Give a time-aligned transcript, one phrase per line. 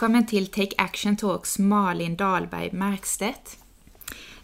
[0.00, 3.56] Välkommen till Take Action Talks Malin Dahlberg Markstedt.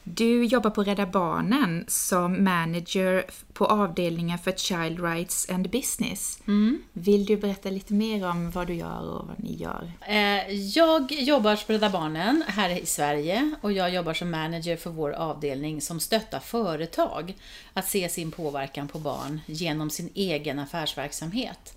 [0.02, 6.38] Du jobbar på Rädda Barnen som manager på avdelningen för Child Rights and Business.
[6.47, 6.83] Mm.
[6.92, 9.92] Vill du berätta lite mer om vad du gör och vad ni gör?
[10.09, 14.91] Eh, jag jobbar på Rädda Barnen här i Sverige och jag jobbar som manager för
[14.91, 17.34] vår avdelning som stöttar företag
[17.73, 21.77] att se sin påverkan på barn genom sin egen affärsverksamhet.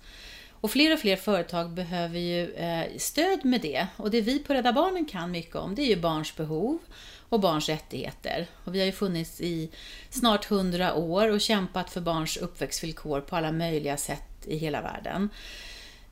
[0.60, 3.86] Och fler och fler företag behöver ju eh, stöd med det.
[3.96, 6.78] Och det vi på Rädda Barnen kan mycket om, det är ju barns behov
[7.28, 8.46] och barns rättigheter.
[8.64, 9.70] Och vi har ju funnits i
[10.10, 15.30] snart hundra år och kämpat för barns uppväxtvillkor på alla möjliga sätt i hela världen.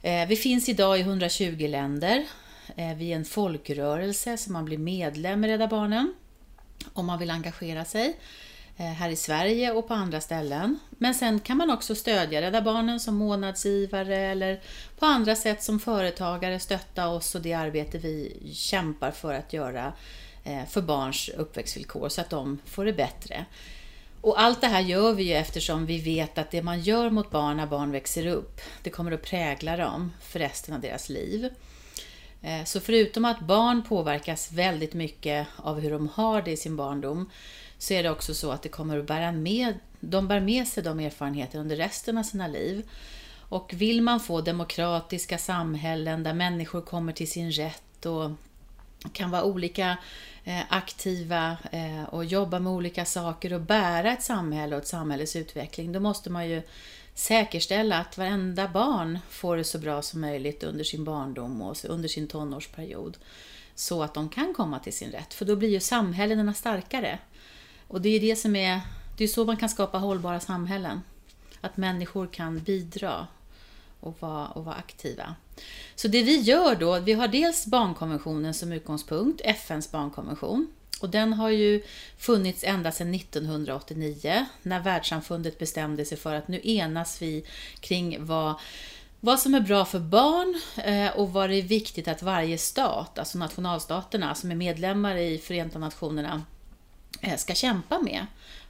[0.03, 2.27] Eh, vi finns idag i 120 länder.
[2.77, 6.15] Eh, vi är en folkrörelse så man blir medlem i Rädda Barnen
[6.93, 8.17] om man vill engagera sig.
[8.81, 10.79] Eh, här i Sverige och på andra ställen.
[10.91, 14.61] Men sen kan man också stödja Rädda Barnen som månadsgivare eller
[14.98, 19.93] på andra sätt som företagare stötta oss och det arbete vi kämpar för att göra
[20.45, 23.45] eh, för barns uppväxtvillkor så att de får det bättre.
[24.21, 27.31] Och allt det här gör vi ju eftersom vi vet att det man gör mot
[27.31, 31.49] barn när barn växer upp, det kommer att prägla dem för resten av deras liv.
[32.43, 36.77] Eh, så förutom att barn påverkas väldigt mycket av hur de har det i sin
[36.77, 37.31] barndom,
[37.79, 40.83] så är det också så att det kommer att bära med, de bär med sig
[40.83, 42.89] de erfarenheterna under resten av sina liv.
[43.48, 48.31] Och vill man få demokratiska samhällen där människor kommer till sin rätt och
[49.12, 49.99] kan vara olika
[50.45, 55.37] eh, aktiva eh, och jobba med olika saker och bära ett samhälle och ett samhälles
[55.37, 56.62] utveckling, då måste man ju
[57.15, 62.09] säkerställa att varenda barn får det så bra som möjligt under sin barndom och under
[62.09, 63.16] sin tonårsperiod.
[63.75, 67.19] Så att de kan komma till sin rätt, för då blir ju samhällena starkare.
[67.88, 68.81] Och det är det som är,
[69.16, 71.03] det är så man kan skapa hållbara samhällen.
[71.60, 73.26] Att människor kan bidra
[74.00, 75.34] och vara, och vara aktiva.
[75.94, 80.66] Så det vi gör då, vi har dels barnkonventionen som utgångspunkt, FNs barnkonvention.
[81.00, 81.82] Och den har ju
[82.19, 87.44] funnits ända sedan 1989 när världssamfundet bestämde sig för att nu enas vi
[87.81, 88.54] kring vad
[89.21, 93.19] vad som är bra för barn eh, och vad det är viktigt att varje stat,
[93.19, 96.43] alltså nationalstaterna som är medlemmar i Förenta Nationerna,
[97.21, 98.27] Eh, ska kämpa med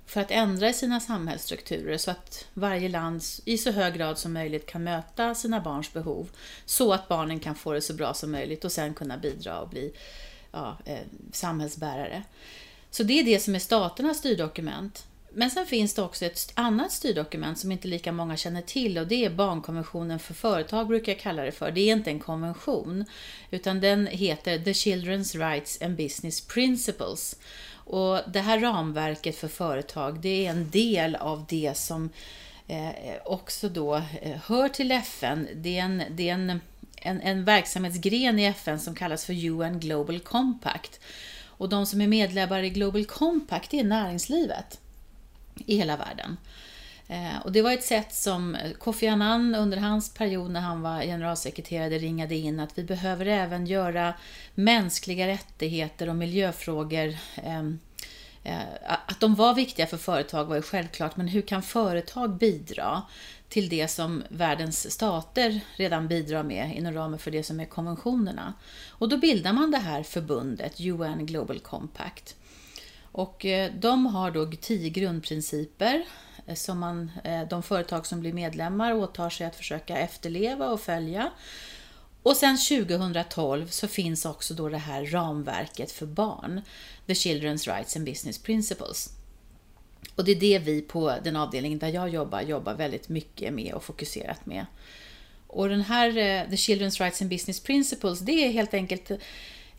[0.06, 4.66] för att ändra sina samhällsstrukturer så att varje land i så hög grad som möjligt
[4.66, 6.30] kan möta sina barns behov
[6.64, 9.68] så att barnen kan få det så bra som möjligt och sen kunna bidra och
[9.68, 9.92] bli
[10.52, 10.98] ja, eh,
[11.32, 12.22] samhällsbärare.
[12.90, 15.04] Så det är det som är staternas styrdokument.
[15.32, 19.06] Men sen finns det också ett annat styrdokument som inte lika många känner till och
[19.06, 21.70] det är barnkonventionen för företag brukar jag kalla det för.
[21.70, 23.04] Det är inte en konvention
[23.50, 27.36] utan den heter The Children's Rights and Business Principles
[27.88, 32.10] och det här ramverket för företag, det är en del av det som
[32.66, 32.90] eh,
[33.24, 35.48] också då eh, hör till FN.
[35.54, 36.60] Det är, en, det är en,
[36.96, 41.00] en, en verksamhetsgren i FN som kallas för UN Global Compact.
[41.44, 44.80] Och de som är medlemmar i Global Compact är näringslivet
[45.66, 46.36] i hela världen.
[47.08, 51.02] Eh, och det var ett sätt som Kofi Annan under hans period när han var
[51.02, 54.14] generalsekreterare ringade in att vi behöver även göra
[54.54, 57.78] mänskliga rättigheter och miljöfrågor ehm,
[58.44, 58.58] eh,
[59.06, 63.02] att de var viktiga för företag var ju självklart, men hur kan företag bidra
[63.48, 68.54] till det som världens stater redan bidrar med inom ramen för det som är konventionerna?
[68.88, 72.36] Och då bildar man det här förbundet, UN Global Compact.
[73.12, 76.04] Och eh, de har då tio grundprinciper
[76.48, 80.80] Eh, som man, eh, de företag som blir medlemmar åtar sig att försöka efterleva och
[80.80, 81.30] följa.
[82.22, 86.60] Och sen 2012 så finns också då det här ramverket för barn,
[87.06, 89.10] The Children's Rights and Business Principles.
[90.14, 93.74] Och det är det vi på den avdelning där jag jobbar, jobbar väldigt mycket med
[93.74, 94.66] och fokuserat med.
[95.46, 99.10] Och den här eh, The Children's Rights and Business Principles, det är helt enkelt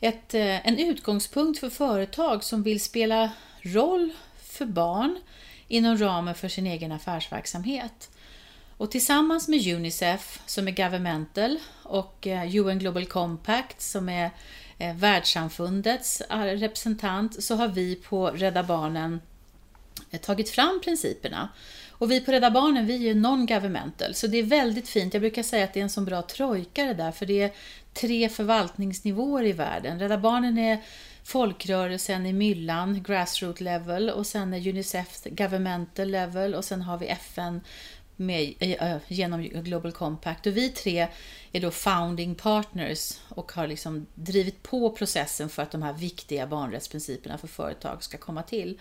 [0.02, 5.20] ett, en utgångspunkt för företag som vill spela roll för barn,
[5.70, 8.10] inom ramen för sin egen affärsverksamhet.
[8.78, 14.32] Och tillsammans med Unicef som är governmental och eh, UN Global Compact som är
[14.78, 19.22] eh, världssamfundets eh, representant så har vi på Rädda Barnen
[20.22, 21.50] tagit fram principerna.
[21.92, 25.14] Och vi på Rädda Barnen vi är non-governmental, så det är väldigt fint.
[25.14, 27.52] Jag brukar säga att det är en så bra trojka det där, för det är
[27.94, 30.00] tre förvaltningsnivåer i världen.
[30.00, 30.84] Rädda Barnen är
[31.30, 37.08] folkrörelsen i myllan, grassroot level och sen är Unicef governmental level och sen har vi
[37.08, 37.62] FN
[38.16, 40.48] med, eh, eh, genom Global Compact.
[40.48, 41.08] Och vi tre
[41.52, 46.48] är då founding partners och har liksom drivit på processen för att de här viktiga
[46.48, 48.80] barnrättsprinciperna för företag ska komma till.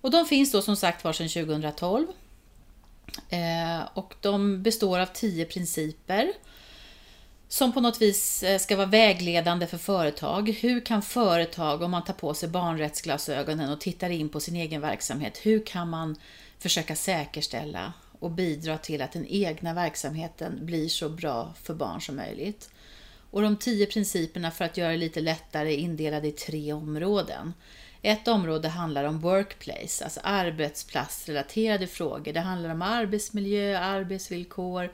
[0.00, 2.06] Och de finns då som sagt var sedan 2012.
[3.28, 6.32] Eh, och de består av tio principer
[7.52, 10.48] som på något vis eh, ska vara vägledande för företag.
[10.48, 14.80] Hur kan företag, om man tar på sig barnrättsglasögonen och tittar in på sin egen
[14.80, 16.16] verksamhet, hur kan man
[16.58, 22.16] försöka säkerställa och bidra till att den egna verksamheten blir så bra för barn som
[22.16, 22.70] möjligt?
[23.30, 27.54] Och de tio principerna för att göra det lite lättare är indelade i tre områden.
[28.02, 32.32] Ett område handlar om workplace, alltså arbetsplatsrelaterade frågor.
[32.32, 34.90] Det handlar om arbetsmiljö, arbetsvillkor,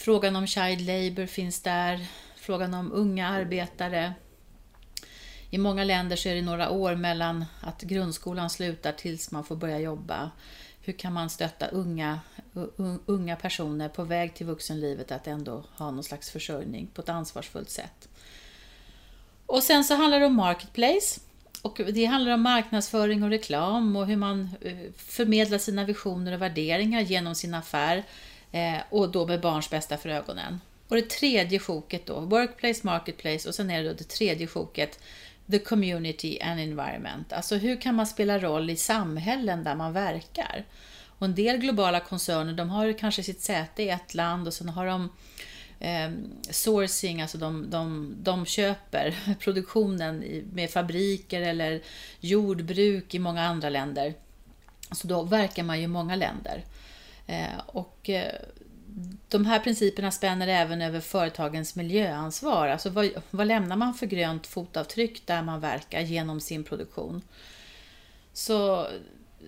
[0.00, 2.06] Frågan om child labour finns där,
[2.36, 4.12] frågan om unga arbetare.
[5.50, 9.56] I många länder så är det några år mellan att grundskolan slutar tills man får
[9.56, 10.30] börja jobba.
[10.80, 12.20] Hur kan man stötta unga,
[13.06, 17.70] unga personer på väg till vuxenlivet att ändå ha någon slags försörjning på ett ansvarsfullt
[17.70, 18.08] sätt?
[19.46, 21.20] Och sen så handlar det om marketplace.
[21.62, 26.42] Och det handlar om marknadsföring och reklam och hur man eh, förmedlar sina visioner och
[26.42, 28.04] värderingar genom sin affär
[28.52, 30.60] Eh, och då med barns bästa för ögonen.
[30.88, 35.00] Och det tredje sjoket då, Workplace, Marketplace och sen är det då det tredje sjoket,
[35.50, 37.32] The Community and Environment.
[37.32, 40.64] Alltså hur kan man spela roll i samhällen där man verkar?
[41.18, 44.68] Och en del globala koncerner de har kanske sitt säte i ett land och sen
[44.68, 45.08] har de
[45.80, 46.10] eh,
[46.50, 51.82] sourcing, alltså de, de, de köper produktionen med fabriker eller
[52.20, 54.14] jordbruk i många andra länder.
[54.92, 56.64] Så då verkar man ju i många länder.
[57.28, 58.34] Eh, och eh,
[59.28, 62.68] de här principerna spänner även över företagens miljöansvar.
[62.68, 67.22] Alltså vad, vad lämnar man för grönt fotavtryck där man verkar genom sin produktion?
[68.32, 68.86] Så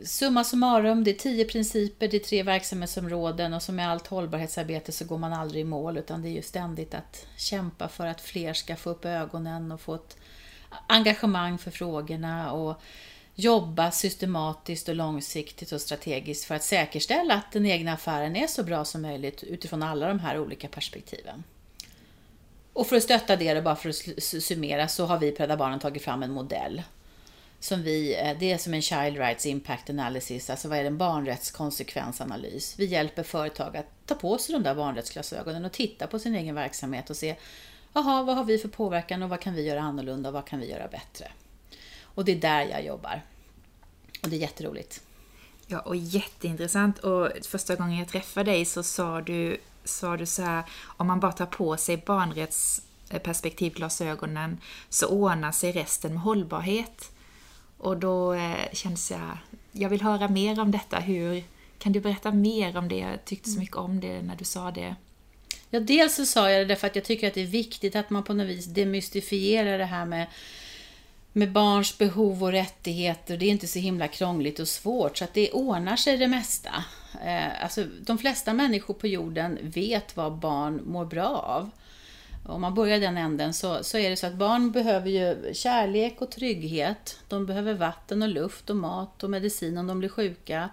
[0.04, 4.92] summa summarum, det är tio principer, det är tre verksamhetsområden och som med allt hållbarhetsarbete
[4.92, 8.20] så går man aldrig i mål utan det är ju ständigt att kämpa för att
[8.20, 10.16] fler ska få upp ögonen och få ett
[10.86, 12.82] engagemang för frågorna och
[13.40, 18.62] jobba systematiskt och långsiktigt och strategiskt för att säkerställa att den egna affären är så
[18.62, 21.44] bra som möjligt utifrån alla de här olika perspektiven.
[22.72, 25.56] Och för att stötta det, och bara för att summera, så har vi på Rädda
[25.56, 26.82] Barnen tagit fram en modell.
[27.60, 30.98] Som vi, eh, det är som en Child Rights Impact Analysis, alltså vad är en
[30.98, 32.74] barnrättskonsekvensanalys?
[32.78, 36.54] Vi hjälper företag att ta på sig de där barnrättsglasögonen och titta på sin egen
[36.54, 37.36] verksamhet och se,
[37.92, 40.60] jaha, vad har vi för påverkan och vad kan vi göra annorlunda och vad kan
[40.60, 41.28] vi göra bättre?
[42.20, 43.22] Och det är där jag jobbar.
[44.22, 45.00] Och det är jätteroligt.
[45.66, 46.98] Ja, och jätteintressant.
[46.98, 51.20] Och första gången jag träffade dig så sa du, sa du så här, om man
[51.20, 57.12] bara tar på sig barnrättsperspektivglasögonen så ordnar sig resten med hållbarhet.
[57.78, 59.38] Och då eh, kändes jag,
[59.72, 60.98] jag vill höra mer om detta.
[60.98, 61.44] Hur,
[61.78, 62.98] kan du berätta mer om det?
[62.98, 64.96] Jag tyckte så mycket om det när du sa det.
[65.70, 68.10] Ja, dels så sa jag det därför att jag tycker att det är viktigt att
[68.10, 70.26] man på något vis demystifierar det här med
[71.32, 73.36] med barns behov och rättigheter.
[73.36, 76.84] Det är inte så himla krångligt och svårt, så att det ordnar sig det mesta.
[77.24, 81.70] Eh, alltså, de flesta människor på jorden vet vad barn mår bra av.
[82.46, 86.16] Om man börjar den änden så, så är det så att barn behöver ju kärlek
[86.18, 87.18] och trygghet.
[87.28, 90.70] De behöver vatten och luft och mat och medicin om de blir sjuka.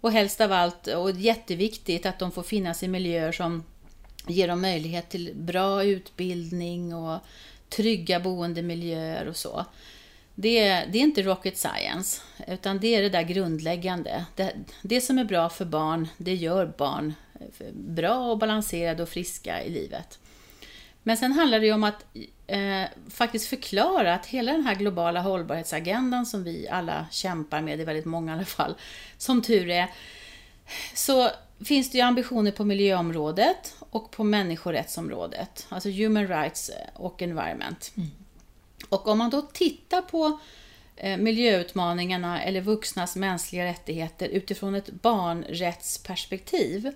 [0.00, 3.64] Och helst av allt, och jätteviktigt, att de får finnas i miljöer som
[4.26, 7.18] ger dem möjlighet till bra utbildning och
[7.68, 9.66] trygga boendemiljöer och så.
[10.34, 14.24] Det, det är inte rocket science, utan det är det där grundläggande.
[14.34, 17.14] Det, det som är bra för barn, det gör barn
[17.72, 20.18] bra och balanserade och friska i livet.
[21.02, 22.04] Men sen handlar det ju om att
[22.46, 27.82] eh, faktiskt förklara att hela den här globala hållbarhetsagendan som vi alla kämpar med, det
[27.82, 28.74] är väldigt många i alla fall,
[29.18, 29.90] som tur är,
[30.94, 31.30] så
[31.64, 37.92] finns det ju ambitioner på miljöområdet och på människorättsområdet, alltså human rights och environment.
[37.96, 38.10] Mm.
[38.88, 40.38] Och om man då tittar på
[40.96, 46.92] eh, miljöutmaningarna eller vuxnas mänskliga rättigheter utifrån ett barnrättsperspektiv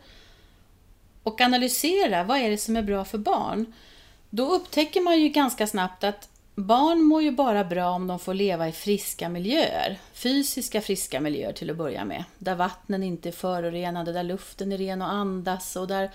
[1.23, 3.73] och analysera vad är det som är bra för barn,
[4.30, 8.35] då upptäcker man ju ganska snabbt att Barn mår ju bara bra om de får
[8.35, 9.99] leva i friska miljöer.
[10.12, 12.25] Fysiska friska miljöer till att börja med.
[12.38, 16.11] Där vattnen inte är förorenade, där luften är ren att andas och där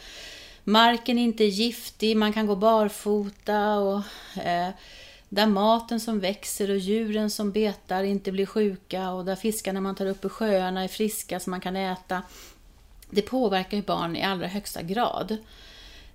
[0.67, 4.01] marken inte är giftig, man kan gå barfota och
[4.43, 4.69] eh,
[5.29, 9.95] där maten som växer och djuren som betar inte blir sjuka och där fiskarna man
[9.95, 12.21] tar upp ur sjöarna är friska så man kan äta.
[13.09, 15.37] Det påverkar ju barn i allra högsta grad.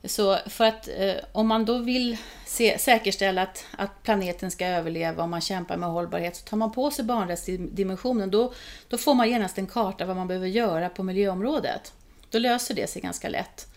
[0.05, 2.17] Så för att eh, om man då vill
[2.47, 6.73] se, säkerställa att, att planeten ska överleva och man kämpar med hållbarhet så tar man
[6.73, 8.31] på sig barnrättsdimensionen.
[8.31, 8.53] Då,
[8.89, 11.93] då får man genast en karta vad man behöver göra på miljöområdet.
[12.31, 13.70] Då löser det sig ganska lätt.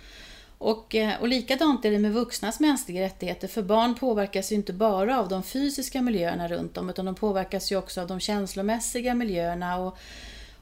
[0.64, 4.74] Och, eh, och likadant är det med vuxnas mänskliga rättigheter, för barn påverkas ju inte
[4.74, 9.14] bara av de fysiska miljöerna runt om, utan de påverkas ju också av de känslomässiga
[9.14, 9.78] miljöerna.
[9.78, 9.98] Och,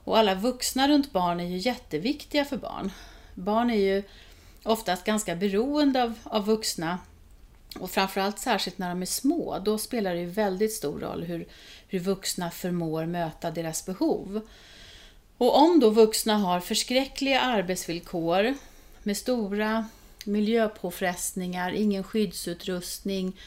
[0.04, 2.92] och alla vuxna runt barn är ju jätteviktiga för barn.
[3.34, 4.04] Barn är ju
[4.64, 7.00] oftast ganska beroende av, av vuxna.
[7.80, 11.48] Och framförallt särskilt när de är små, då spelar det ju väldigt stor roll hur,
[11.88, 14.42] hur vuxna förmår möta deras behov.
[15.38, 18.56] Och om då vuxna har förskräckliga arbetsvillkor
[19.04, 19.86] med stora
[20.26, 23.40] miljöpåfrestningar, ingen skyddsutrustning,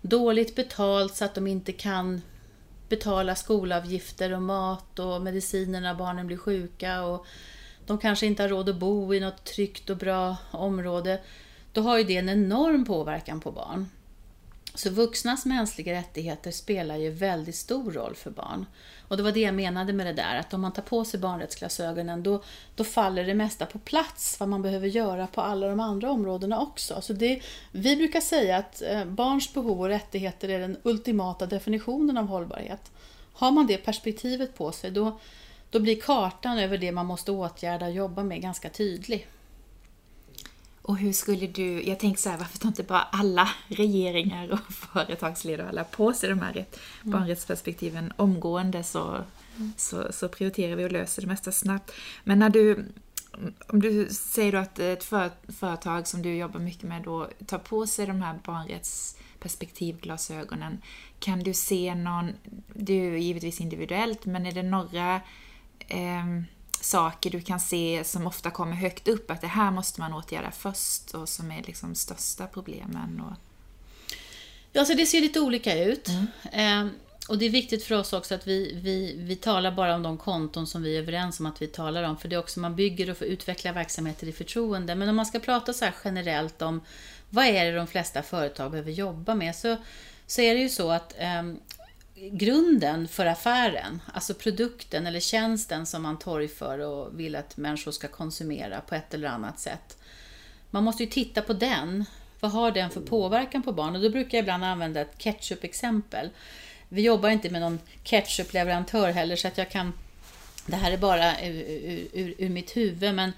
[0.00, 2.22] dåligt betalt så att de inte kan
[2.88, 7.26] betala skolavgifter och mat och mediciner när barnen blir sjuka och
[7.86, 11.20] de kanske inte har råd att bo i något tryggt och bra område,
[11.72, 13.88] då har ju det en enorm påverkan på barn.
[14.74, 18.66] Så vuxnas mänskliga rättigheter spelar ju väldigt stor roll för barn.
[19.12, 21.20] Och det var det jag menade med det där, att om man tar på sig
[21.20, 22.42] barnrättsglasögonen då,
[22.74, 26.60] då faller det mesta på plats, vad man behöver göra på alla de andra områdena
[26.60, 27.00] också.
[27.00, 27.42] Så det,
[27.72, 32.90] vi brukar säga att eh, barns behov och rättigheter är den ultimata definitionen av hållbarhet.
[33.32, 35.18] Har man det perspektivet på sig, då,
[35.70, 39.26] då blir kartan över det man måste åtgärda och jobba med ganska tydlig.
[40.82, 44.72] Och hur skulle du, jag tänker så här, varför tar inte bara alla regeringar och
[44.92, 46.66] företagsledare alla på sig de här mm.
[47.02, 49.24] barnrättsperspektiven omgående så,
[49.56, 49.72] mm.
[49.76, 51.92] så, så, prioriterar vi och löser det mesta snabbt.
[52.24, 52.84] Men när du,
[53.66, 57.58] om du säger då att ett för, företag som du jobbar mycket med då tar
[57.58, 60.82] på sig de här barnrättsperspektivglasögonen,
[61.18, 62.32] kan du se någon,
[62.74, 65.20] det är ju givetvis individuellt, men är det några
[65.88, 66.26] eh,
[66.84, 70.50] saker du kan se som ofta kommer högt upp, att det här måste man åtgärda
[70.50, 73.22] först och som är liksom största problemen?
[73.26, 73.36] Och...
[74.72, 76.08] Ja, alltså det ser lite olika ut.
[76.08, 76.86] Mm.
[76.86, 76.92] Eh,
[77.28, 80.18] och det är viktigt för oss också att vi, vi, vi talar bara om de
[80.18, 82.76] konton som vi är överens om att vi talar om, för det är också man
[82.76, 84.94] bygger och utvecklar verksamheter i förtroende.
[84.94, 86.80] Men om man ska prata så generellt om
[87.30, 89.76] vad är det de flesta företag behöver jobba med, så,
[90.26, 91.42] så är det ju så att eh,
[92.30, 98.08] grunden för affären, alltså produkten eller tjänsten som man torgför och vill att människor ska
[98.08, 99.98] konsumera på ett eller annat sätt.
[100.70, 102.04] Man måste ju titta på den.
[102.40, 103.96] Vad har den för påverkan på barn?
[103.96, 106.30] Och då brukar jag ibland använda ett ketchup-exempel.
[106.88, 109.92] Vi jobbar inte med någon ketchup-leverantör heller så att jag kan...
[110.66, 113.32] Det här är bara ur, ur, ur mitt huvud men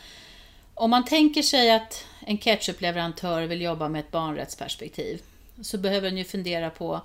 [0.74, 5.22] om man tänker sig att en ketchup-leverantör vill jobba med ett barnrättsperspektiv
[5.62, 7.00] så behöver den ju fundera på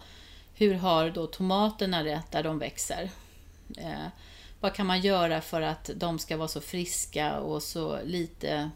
[0.59, 3.09] hur har då tomaterna det där de växer?
[3.77, 4.07] Eh,
[4.59, 8.69] vad kan man göra för att de ska vara så friska och så lite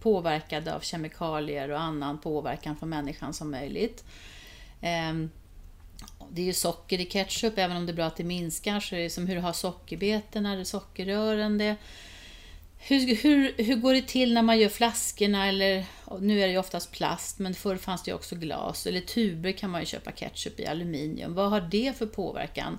[0.00, 4.04] påverkade av kemikalier och annan påverkan från människan som möjligt?
[4.80, 5.14] Eh,
[6.30, 8.94] det är ju socker i ketchup, även om det är bra att det minskar, så
[8.94, 11.76] är det som hur har sockerbetorna, sockerrören det?
[12.82, 15.46] Hur, hur, hur går det till när man gör flaskorna?
[15.46, 15.84] Eller,
[16.20, 18.86] nu är det ju oftast plast, men förr fanns det också glas.
[18.86, 21.34] Eller tuber kan man ju köpa ketchup i, aluminium.
[21.34, 22.78] Vad har det för påverkan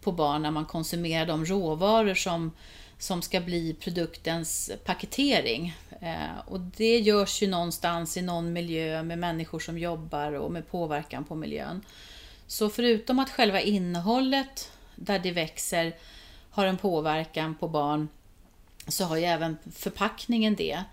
[0.00, 2.52] på barn när man konsumerar de råvaror som,
[2.98, 5.76] som ska bli produktens paketering?
[6.00, 10.68] Eh, och det görs ju någonstans i någon miljö med människor som jobbar och med
[10.68, 11.82] påverkan på miljön.
[12.46, 15.96] Så förutom att själva innehållet där det växer
[16.50, 18.08] har en påverkan på barn
[18.88, 20.84] så har ju även förpackningen det.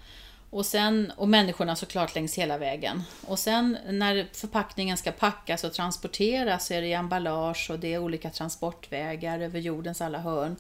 [0.50, 3.04] Och, sen, och människorna såklart längs hela vägen.
[3.28, 8.00] Och sen när förpackningen ska packas och transporteras så är det emballage och det är
[8.00, 10.56] olika transportvägar över jordens alla hörn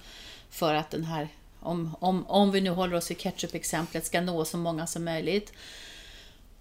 [0.49, 1.27] för att den här,
[1.59, 5.53] om, om, om vi nu håller oss i ketchup-exemplet, ska nå så många som möjligt.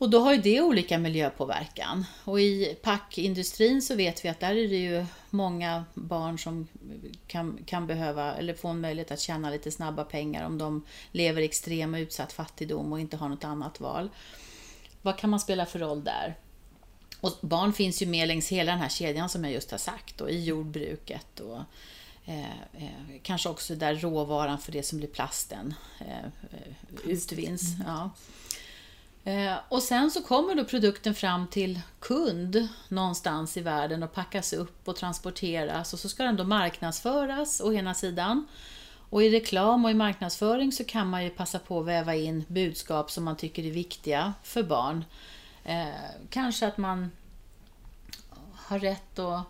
[0.01, 2.05] Och då har ju det olika miljöpåverkan.
[2.25, 6.69] Och i packindustrin så vet vi att där är det ju många barn som
[7.27, 11.43] kan, kan behöva, eller få en möjlighet att tjäna lite snabba pengar om de lever
[11.43, 14.11] i extrem och utsatt fattigdom och inte har något annat val.
[15.03, 16.35] Vad kan man spela för roll där?
[17.21, 20.21] Och barn finns ju med längs hela den här kedjan som jag just har sagt,
[20.21, 21.61] och i jordbruket och
[22.25, 27.63] eh, eh, kanske också där råvaran för det som blir plasten eh, eh utvinns.
[27.87, 28.11] Ja.
[29.25, 34.53] Eh, och sen så kommer då produkten fram till kund någonstans i världen och packas
[34.53, 38.47] upp och transporteras och så ska den då marknadsföras å ena sidan.
[39.11, 42.45] Och i reklam och i marknadsföring så kan man ju passa på att väva in
[42.49, 45.05] budskap som man tycker är viktiga för barn.
[45.65, 45.89] Eh,
[46.31, 47.11] kanske att man
[48.55, 49.45] har rätt att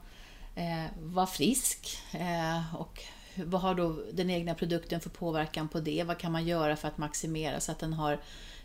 [0.55, 3.03] eh, vara frisk eh, och
[3.35, 6.05] vad har då den egna produkten för påverkan på det?
[6.05, 8.21] Vad kan man göra för att maximera så att den har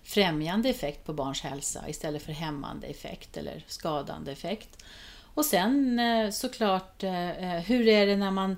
[0.06, 4.84] främjande effekt på barns hälsa istället för hämmande effekt eller skadande effekt.
[5.36, 8.56] Och sen eh, såklart, eh, eh, hur är det när man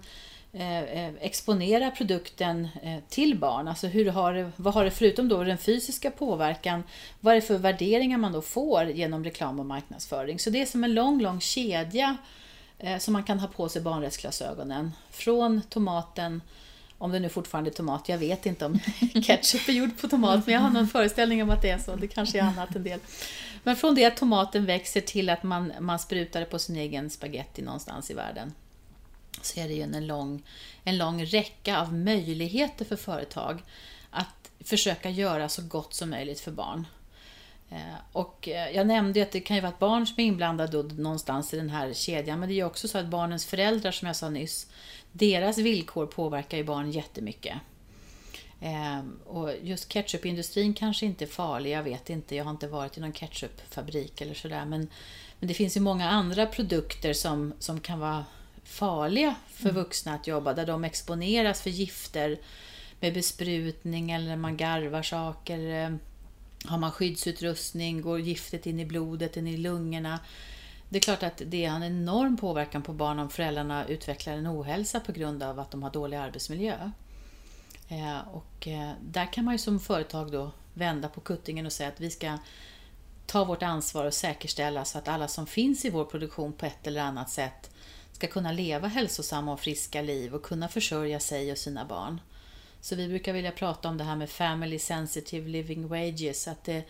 [1.20, 2.68] exponerar produkten
[3.10, 3.68] till barn?
[3.68, 6.84] Alltså hur har det, vad har det förutom då den fysiska påverkan,
[7.20, 10.40] vad är det för värderingar man då får genom reklam och marknadsföring?
[10.40, 12.18] Så det är som en lång, lång kedja
[13.00, 14.92] som man kan ha på sig barnrättsglasögonen.
[15.12, 16.42] Från tomaten
[16.98, 18.80] om det nu fortfarande är tomat, jag vet inte om
[19.24, 21.96] ketchup är gjord på tomat, men jag har någon föreställning om att det är så.
[21.96, 23.00] Det kanske är annat en del.
[23.64, 27.10] Men från det att tomaten växer till att man, man sprutar det på sin egen
[27.10, 28.54] spaghetti någonstans i världen,
[29.42, 30.44] så är det ju en lång,
[30.84, 33.64] en lång räcka av möjligheter för företag
[34.10, 36.88] att försöka göra så gott som möjligt för barn.
[37.70, 41.00] Eh, och eh, jag nämnde att det kan ju vara ett barn som är inblandad
[41.00, 44.16] någonstans i den här kedjan, men det är också så att barnens föräldrar, som jag
[44.16, 44.68] sa nyss,
[45.12, 47.58] deras villkor påverkar ju barn jättemycket.
[48.62, 52.98] Eh, och just ketchupindustrin kanske inte är farlig, jag vet inte, jag har inte varit
[52.98, 54.88] i någon ketchupfabrik eller sådär, men,
[55.40, 58.26] men det finns ju många andra produkter som, som kan vara
[58.64, 59.76] farliga för mm.
[59.76, 62.40] vuxna att jobba, där de exponeras för gifter
[63.00, 65.60] med besprutning eller man garvar saker
[66.68, 70.20] har man skyddsutrustning, går giftet in i blodet, in i lungorna.
[70.90, 74.48] Det är klart att det har en enorm påverkan på barn om föräldrarna utvecklar en
[74.48, 76.92] ohälsa på grund av att de har dålig arbetsmiljö.
[77.88, 81.90] Eh, och eh, där kan man ju som företag då vända på kuttingen och säga
[81.90, 82.38] att vi ska
[83.26, 86.88] ta vårt ansvar och säkerställa så att alla som finns i vår produktion på ett
[86.88, 87.72] eller annat sätt
[88.12, 92.22] ska kunna leva hälsosamma och friska liv och kunna försörja sig och sina barn.
[92.82, 96.84] Så vi brukar vilja prata om det här med Family Sensitive Living Wages, att det,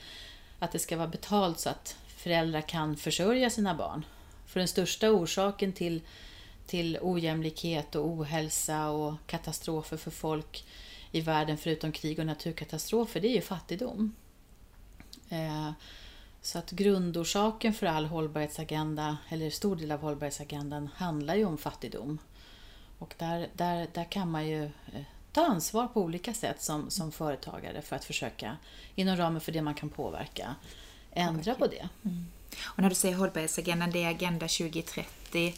[0.59, 4.05] att det ska vara betalt så att föräldrar kan försörja sina barn.
[4.45, 6.01] För den största orsaken till,
[6.65, 10.65] till ojämlikhet och ohälsa och katastrofer för folk
[11.11, 14.15] i världen förutom krig och naturkatastrofer, det är ju fattigdom.
[15.29, 15.71] Eh,
[16.41, 22.19] så att grundorsaken för all hållbarhetsagenda, eller stor del av hållbarhetsagendan, handlar ju om fattigdom.
[22.99, 25.01] Och där, där, där kan man ju eh,
[25.37, 28.57] ta ansvar på olika sätt som, som företagare för att försöka,
[28.95, 30.55] inom ramen för det man kan påverka,
[31.11, 31.89] ändra på det.
[32.05, 32.25] Mm.
[32.63, 35.53] Och när du säger hållbarhetsagendan, det är Agenda 2030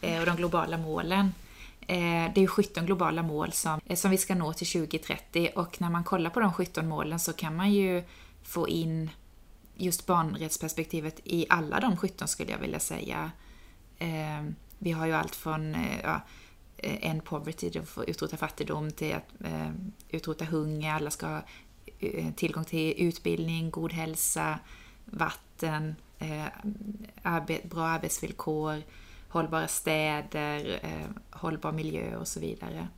[0.00, 1.34] eh, och de globala målen.
[1.80, 5.50] Eh, det är ju 17 globala mål som, eh, som vi ska nå till 2030
[5.54, 8.02] och när man kollar på de 17 målen så kan man ju
[8.42, 9.10] få in
[9.76, 13.30] just barnrättsperspektivet i alla de 17 skulle jag vilja säga.
[13.98, 14.44] Eh,
[14.78, 16.20] vi har ju allt från eh, ja,
[16.84, 19.70] Eh, en end poverty, att utrota fattigdom, till att eh,
[20.08, 21.42] utrota hunger, alla ska ha
[22.36, 24.58] tillgång till utbildning, god hälsa,
[25.04, 26.46] vatten, eh,
[27.64, 28.82] bra arbetsvillkor,
[29.28, 30.80] hållbara städer,
[31.30, 32.88] hållbar miljö och så vidare.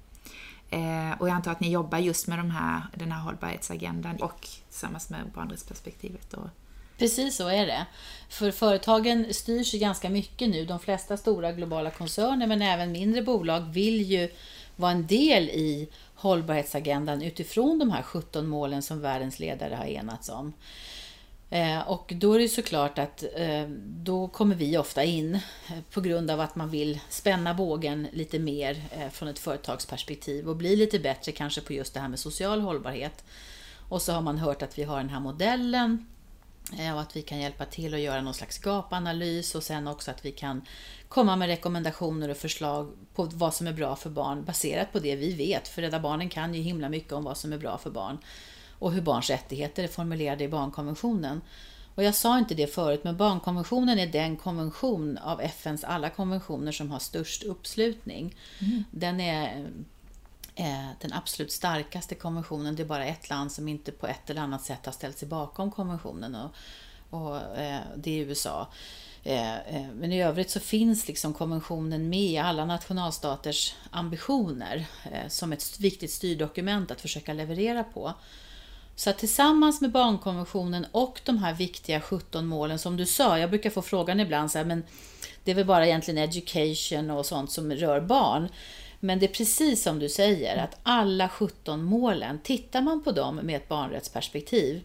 [1.19, 5.11] Och jag antar att ni jobbar just med de här, den här hållbarhetsagendan och tillsammans
[5.11, 6.35] med barnrättsperspektivet.
[6.35, 6.49] Och
[6.99, 7.87] Precis så är det.
[8.29, 10.65] För företagen styrs ju ganska mycket nu.
[10.65, 14.31] De flesta stora globala koncerner men även mindre bolag vill ju
[14.77, 20.29] vara en del i hållbarhetsagendan utifrån de här 17 målen som världens ledare har enats
[20.29, 20.53] om.
[21.51, 25.41] Eh, och då är det såklart att eh, då kommer vi ofta in eh,
[25.91, 30.77] på grund av att man vill spänna bågen lite mer från ett företagsperspektiv och bli
[30.77, 33.25] lite bättre kanske på just det här med social hållbarhet.
[33.89, 36.07] Och så har man hört att vi har den här modellen
[36.73, 40.25] och att vi kan hjälpa till att göra någon slags gapanalys och sen också att
[40.25, 40.63] vi kan
[41.09, 45.17] komma med rekommendationer och förslag på vad som är bra för barn baserat på det
[45.17, 45.69] vi vet.
[45.69, 48.19] För Rädda Barnen kan ju himla mycket om vad som är bra för barn
[48.79, 51.41] och hur barns rättigheter är formulerade i barnkonventionen.
[51.95, 56.73] Och jag sa inte det förut, men barnkonventionen är den konvention av FNs alla konventioner
[56.73, 58.37] som har störst uppslutning.
[58.61, 58.85] Mm.
[58.91, 59.65] Den är Eh,
[60.59, 62.77] Eh, den absolut starkaste konventionen.
[62.77, 65.29] Det är bara ett land som inte på ett eller annat sätt har ställt sig
[65.29, 66.51] bakom konventionen och,
[67.11, 68.69] och eh, det är USA.
[69.25, 75.29] Eh, eh men i övrigt så finns liksom konventionen med i alla nationalstaters ambitioner eh,
[75.29, 78.15] som ett viktigt styrdokument att försöka leverera på.
[78.95, 83.71] Så tillsammans med barnkonventionen och de här viktiga 17 målen som du sa, jag brukar
[83.71, 84.83] få frågan ibland så här, men
[85.45, 88.49] det är väl bara egentligen education och sånt som rör barn.
[89.01, 93.37] Men det är precis som du säger, att alla 17 målen, tittar man på dem
[93.37, 94.85] med ett barnrättsperspektiv,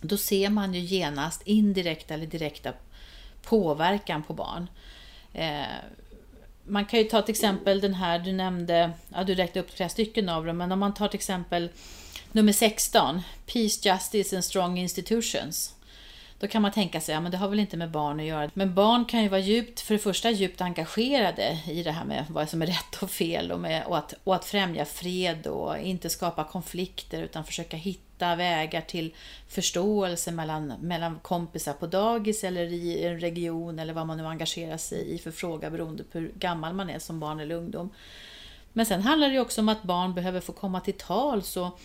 [0.00, 2.72] då ser man ju genast indirekta eller direkta
[3.42, 4.66] påverkan på barn.
[5.32, 5.64] Eh,
[6.64, 9.88] man kan ju ta till exempel den här du nämnde, ja, du räknade upp flera
[9.88, 11.68] stycken av dem, men om man tar till exempel
[12.32, 15.75] nummer 16, Peace, Justice and Strong Institutions.
[16.38, 18.50] Då kan man tänka sig, ja men det har väl inte med barn att göra.
[18.54, 22.24] Men barn kan ju vara djupt, för det första djupt engagerade i det här med
[22.30, 25.78] vad som är rätt och fel och, med, och, att, och att främja fred och
[25.78, 29.14] inte skapa konflikter utan försöka hitta vägar till
[29.48, 34.76] förståelse mellan, mellan kompisar på dagis eller i en region eller vad man nu engagerar
[34.76, 37.90] sig i för fråga beroende på hur gammal man är som barn eller ungdom.
[38.72, 41.80] Men sen handlar det också om att barn behöver få komma till tals och,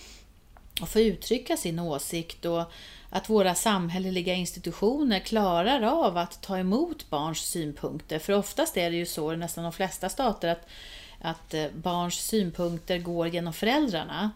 [0.82, 2.63] och få uttrycka sin åsikt och
[3.10, 8.20] att våra samhälleliga institutioner klarar av att ta emot barns synpunkter.
[8.20, 10.67] För oftast är det ju så i nästan de flesta stater att
[11.22, 14.32] att eh, barns synpunkter går genom föräldrarna.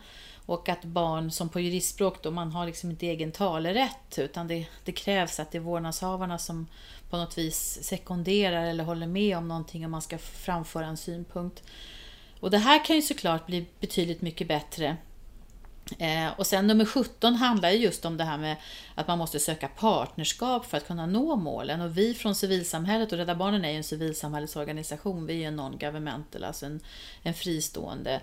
[0.46, 4.66] Och att barn, som på juristspråk, då man har liksom inte egen talerätt utan det,
[4.84, 6.68] det krävs att det är vårdnadshavarna som
[7.10, 11.64] på något vis sekunderar eller håller med om någonting om man ska framföra en synpunkt.
[12.40, 14.98] Och det här kan ju såklart bli betydligt mycket bättre.
[16.00, 18.56] Eh, och sen nummer 17 handlar ju just om det här med
[18.96, 21.82] att man måste söka partnerskap för att kunna nå målen.
[21.82, 25.60] Och vi från civilsamhället, och Rädda Barnen är ju en civilsamhällesorganisation, vi är ju en
[25.60, 26.80] non-governmental, alltså en,
[27.24, 28.22] en fristående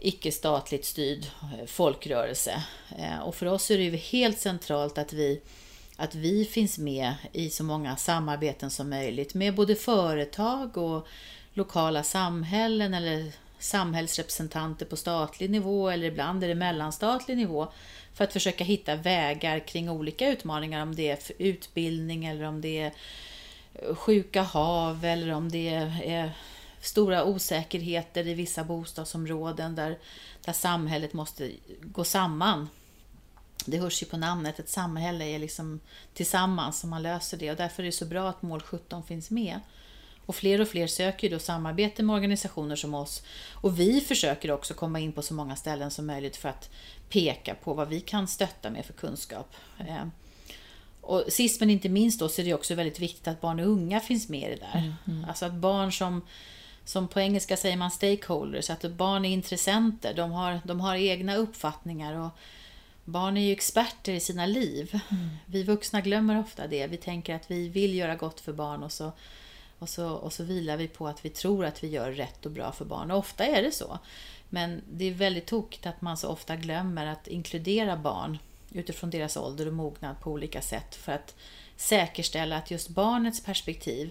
[0.00, 2.62] icke-statligt styrd eh, folkrörelse.
[2.98, 5.40] Eh, och för oss är det ju helt centralt att vi,
[5.96, 11.06] att vi finns med i så många samarbeten som möjligt med både företag och
[11.54, 17.72] lokala samhällen eller samhällsrepresentanter på statlig nivå eller ibland är det mellanstatlig nivå
[18.14, 22.80] för att försöka hitta vägar kring olika utmaningar om det är utbildning eller om det
[22.80, 22.92] är
[23.94, 25.68] sjuka hav eller om det
[26.04, 26.32] är
[26.80, 29.98] stora osäkerheter i vissa bostadsområden där,
[30.44, 31.50] där samhället måste
[31.82, 32.68] gå samman.
[33.66, 35.80] Det hörs ju på namnet, ett samhälle är liksom
[36.14, 39.30] tillsammans som man löser det och därför är det så bra att mål 17 finns
[39.30, 39.60] med.
[40.28, 43.22] Och fler och fler söker då samarbete med organisationer som oss.
[43.52, 46.70] Och vi försöker också komma in på så många ställen som möjligt för att
[47.08, 49.54] peka på vad vi kan stötta med för kunskap.
[49.78, 50.06] Eh,
[51.00, 53.66] och sist men inte minst då så är det också väldigt viktigt att barn och
[53.66, 54.78] unga finns med i det där.
[54.78, 55.24] Mm, mm.
[55.28, 56.22] Alltså att barn som,
[56.84, 61.36] som på engelska säger man stakeholders, att barn är intressenter, de har, de har egna
[61.36, 62.14] uppfattningar.
[62.14, 62.30] och
[63.04, 65.00] Barn är ju experter i sina liv.
[65.10, 65.28] Mm.
[65.46, 66.86] Vi vuxna glömmer ofta det.
[66.86, 69.12] Vi tänker att vi vill göra gott för barn och så
[69.78, 72.52] och så, och så vilar vi på att vi tror att vi gör rätt och
[72.52, 73.10] bra för barn.
[73.10, 73.98] Och ofta är det så.
[74.48, 78.38] Men det är väldigt tokigt att man så ofta glömmer att inkludera barn
[78.72, 81.34] utifrån deras ålder och mognad på olika sätt för att
[81.76, 84.10] säkerställa att just barnets perspektiv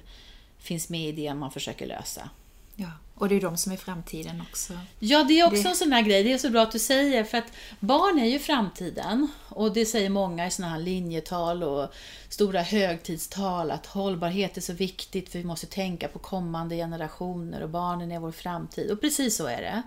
[0.58, 2.30] finns med i det man försöker lösa.
[2.76, 4.74] Ja, och det är de som är framtiden också.
[5.00, 5.70] Ja, det är också det...
[5.70, 6.24] en sån här grej.
[6.24, 9.28] Det är så bra att du säger, för att barn är ju framtiden.
[9.50, 11.94] Och det säger många i såna här linjetal och
[12.30, 17.70] stora högtidstal, att hållbarhet är så viktigt för vi måste tänka på kommande generationer och
[17.70, 18.92] barnen är vår framtid.
[18.92, 19.82] Och precis så är det.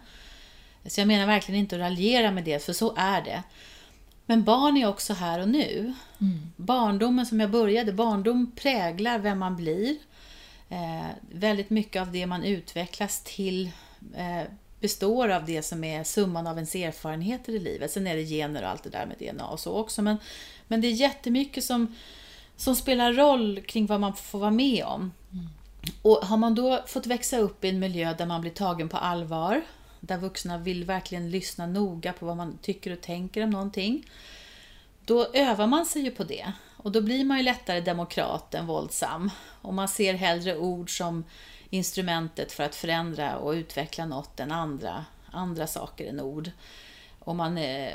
[0.91, 3.43] Så jag menar verkligen inte att raljera med det, för så är det.
[4.27, 5.95] Men barn är också här och nu.
[6.21, 6.53] Mm.
[6.57, 9.97] Barndomen som jag började, barndom präglar vem man blir.
[10.71, 13.71] Eh, väldigt mycket av det man utvecklas till
[14.17, 14.43] eh,
[14.81, 17.91] består av det som är summan av ens erfarenheter i livet.
[17.91, 20.03] Sen är det gener och allt det där med DNA och så också.
[20.03, 20.17] Men,
[20.69, 21.95] men det är jättemycket som,
[22.57, 25.13] som spelar roll kring vad man får vara med om.
[25.33, 25.49] Mm.
[26.03, 28.97] Och har man då fått växa upp i en miljö där man blir tagen på
[28.97, 29.63] allvar,
[30.01, 34.07] där vuxna vill verkligen lyssna noga på vad man tycker och tänker om någonting,
[35.05, 36.53] då övar man sig ju på det.
[36.83, 39.31] Och då blir man ju lättare demokrat än våldsam.
[39.63, 41.25] Och man ser hellre ord som
[41.71, 46.51] instrumentet för att förändra och utveckla något än andra, andra saker än ord.
[47.19, 47.93] Och man eh,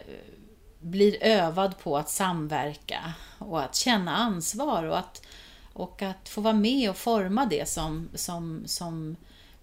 [0.79, 5.25] blir övad på att samverka och att känna ansvar och att,
[5.73, 9.15] och att få vara med och forma det som, som, som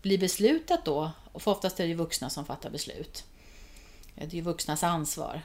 [0.02, 1.10] blir beslutat då.
[1.32, 3.24] Och för oftast är det vuxna som fattar beslut.
[4.14, 5.42] Det är ju vuxnas ansvar.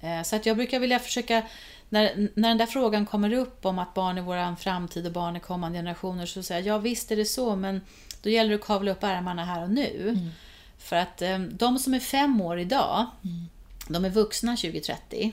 [0.00, 0.24] Mm.
[0.24, 1.42] Så att jag brukar vilja försöka,
[1.88, 5.36] när, när den där frågan kommer upp om att barn är vår framtid och barn
[5.36, 7.80] är kommande generationer, så säger jag ja visst är det så, men
[8.22, 10.08] då gäller det att kavla upp ärmarna här och nu.
[10.08, 10.30] Mm.
[10.78, 13.46] För att eh, de som är fem år idag, mm.
[13.88, 15.32] de är vuxna 2030.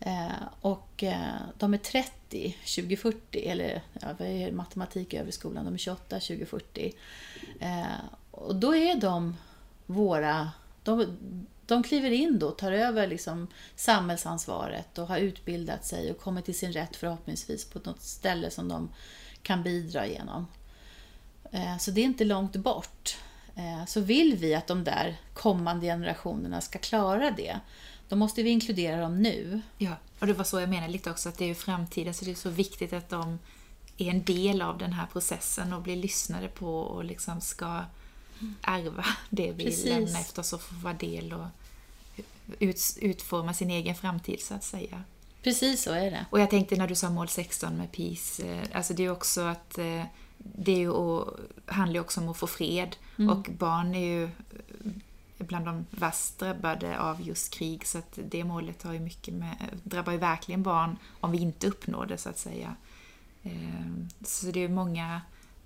[0.00, 0.26] Eh,
[0.60, 1.04] och
[1.58, 5.64] de är 30 2040, eller ja, vad är matematik över skolan?
[5.64, 6.92] De är 28 2040.
[8.30, 9.36] och då är de
[9.86, 10.50] våra
[10.82, 11.18] de,
[11.72, 16.58] de kliver in då, tar över liksom samhällsansvaret och har utbildat sig och kommit till
[16.58, 18.88] sin rätt förhoppningsvis på något ställe som de
[19.42, 20.46] kan bidra genom.
[21.52, 23.16] Eh, så det är inte långt bort.
[23.56, 27.60] Eh, så vill vi att de där kommande generationerna ska klara det,
[28.08, 29.60] då måste vi inkludera dem nu.
[29.78, 32.24] Ja, och det var så jag menade lite också, att det är ju framtiden, så
[32.24, 33.38] det är så viktigt att de
[33.96, 37.84] är en del av den här processen och blir lyssnade på och liksom ska
[38.62, 39.84] ärva det vi Precis.
[39.84, 41.46] lämnar efter oss och få vara del och
[42.58, 45.02] ut, utforma sin egen framtid så att säga.
[45.42, 46.26] Precis så är det.
[46.30, 49.40] Och jag tänkte när du sa mål 16 med peace, eh, alltså det är också
[49.40, 50.04] att eh,
[50.38, 53.30] det är ju och, handlar ju också om att få fred mm.
[53.30, 54.30] och barn är ju
[55.38, 59.56] bland de värst drabbade av just krig så att det målet har ju mycket med,
[59.82, 62.76] drabbar ju verkligen barn om vi inte uppnår det så att säga.
[63.42, 63.90] Eh,
[64.24, 65.20] så det är många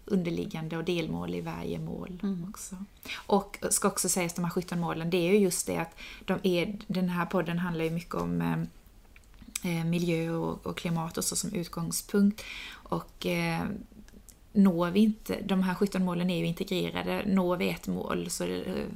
[0.07, 2.47] underliggande och delmål i varje mål mm.
[2.49, 2.77] också.
[3.17, 6.39] Och ska också sägas, de här 17 målen, det är ju just det att de
[6.43, 11.25] är, den här podden handlar ju mycket om eh, eh, miljö och, och, klimat och
[11.25, 12.43] så som utgångspunkt.
[12.71, 13.65] Och eh,
[14.53, 18.45] når vi inte, de här 17 målen är ju integrerade, når vi ett mål så
[18.45, 18.87] är det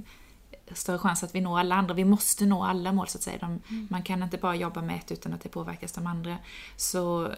[0.72, 1.94] större chans att vi når alla andra.
[1.94, 3.38] Vi måste nå alla mål så att säga.
[3.38, 3.88] De, mm.
[3.90, 6.36] Man kan inte bara jobba med ett utan att det påverkas de andra.
[6.76, 7.32] Så,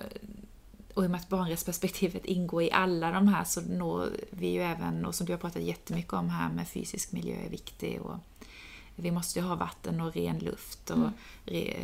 [0.94, 4.62] och i och med att barnrättsperspektivet ingår i alla de här så når vi ju
[4.62, 8.00] även, och som du har pratat jättemycket om här med fysisk miljö är viktig.
[8.02, 8.16] Och
[8.96, 11.10] vi måste ju ha vatten och ren luft och mm.
[11.44, 11.76] re,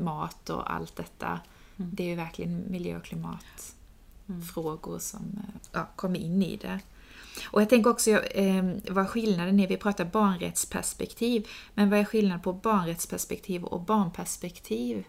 [0.00, 1.40] mat och allt detta.
[1.76, 1.90] Mm.
[1.94, 5.00] Det är ju verkligen miljö och klimatfrågor mm.
[5.00, 6.80] som ja, kommer in i det.
[7.44, 12.42] Och jag tänker också eh, vad skillnaden är, vi pratar barnrättsperspektiv, men vad är skillnaden
[12.42, 15.04] på barnrättsperspektiv och barnperspektiv?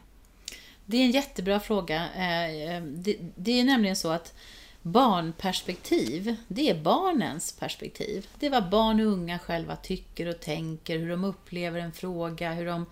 [0.89, 2.10] Det är en jättebra fråga.
[2.15, 2.84] Eh, eh,
[3.36, 4.34] det är nämligen så att
[4.82, 8.28] barnperspektiv, det är barnens perspektiv.
[8.39, 12.54] Det är vad barn och unga själva tycker och tänker, hur de upplever en fråga,
[12.54, 12.86] hur de,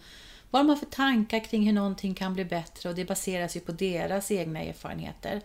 [0.52, 3.60] vad de har för tankar kring hur någonting kan bli bättre och det baseras ju
[3.60, 5.42] på deras egna erfarenheter.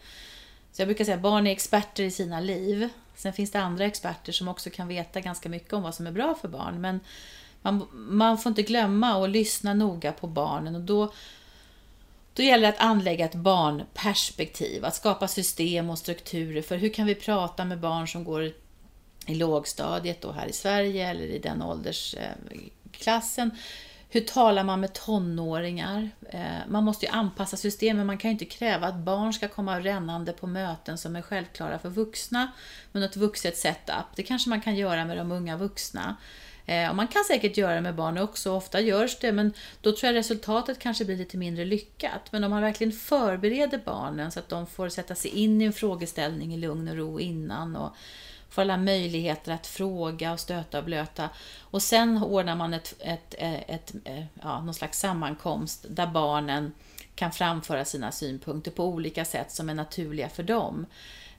[0.72, 2.88] Så jag brukar säga att barn är experter i sina liv.
[3.14, 6.12] Sen finns det andra experter som också kan veta ganska mycket om vad som är
[6.12, 6.80] bra för barn.
[6.80, 7.00] Men
[7.62, 11.12] man, man får inte glömma att lyssna noga på barnen och då,
[12.40, 17.07] då gäller det att anlägga ett barnperspektiv, att skapa system och strukturer för hur kan
[17.07, 18.53] vi prata med barn som går
[19.26, 23.50] i lågstadiet då här i Sverige eller i den åldersklassen.
[23.50, 23.59] Eh,
[24.09, 26.11] hur talar man med tonåringar?
[26.31, 28.07] Eh, man måste ju anpassa systemen.
[28.07, 31.79] Man kan ju inte kräva att barn ska komma rännande på möten som är självklara
[31.79, 32.53] för vuxna
[32.92, 34.16] med något vuxet setup.
[34.16, 36.16] Det kanske man kan göra med de unga vuxna.
[36.66, 39.92] Eh, och man kan säkert göra det med barn också, ofta görs det, men då
[39.92, 42.33] tror jag resultatet kanske blir lite mindre lyckat.
[42.33, 45.73] Men om man verkligen förbereder barnen så att de får sätta sig in i en
[45.73, 47.94] frågeställning i lugn och ro innan och
[48.51, 51.29] får alla möjligheter att fråga och stöta och blöta.
[51.61, 56.73] Och sen ordnar man ett, ett, ett, ett ja, någon slags sammankomst där barnen
[57.20, 60.87] kan framföra sina synpunkter på olika sätt som är naturliga för dem.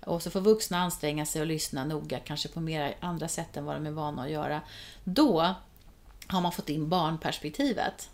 [0.05, 3.65] Och så får vuxna anstränga sig och lyssna noga, kanske på mer andra sätt än
[3.65, 4.61] vad de är vana att göra.
[5.03, 5.55] Då
[6.27, 8.09] har man fått in barnperspektivet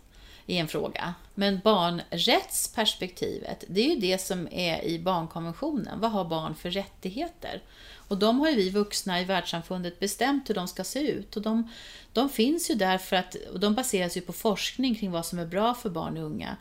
[0.46, 1.14] i en fråga.
[1.34, 6.00] Men barnrättsperspektivet, det är ju det som är i barnkonventionen.
[6.00, 7.62] Vad har barn för rättigheter?
[7.94, 11.36] Och de har ju vi vuxna i världssamfundet bestämt hur de ska se ut.
[11.36, 11.70] Och de,
[12.12, 15.38] de finns ju där för att, och de baseras ju på forskning kring vad som
[15.38, 16.56] är bra för barn och unga.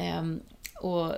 [0.00, 0.40] Ehm,
[0.80, 1.14] och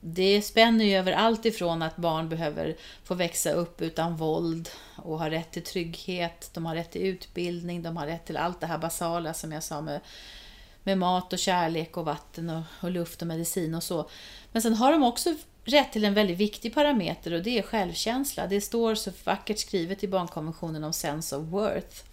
[0.00, 5.18] det spänner ju över allt ifrån att barn behöver få växa upp utan våld och
[5.18, 8.66] ha rätt till trygghet, de har rätt till utbildning, de har rätt till allt det
[8.66, 10.00] här basala som jag sa med,
[10.82, 14.08] med mat och kärlek och vatten och, och luft och medicin och så.
[14.52, 18.46] Men sen har de också rätt till en väldigt viktig parameter och det är självkänsla.
[18.46, 22.04] Det står så vackert skrivet i barnkonventionen om sense of worth.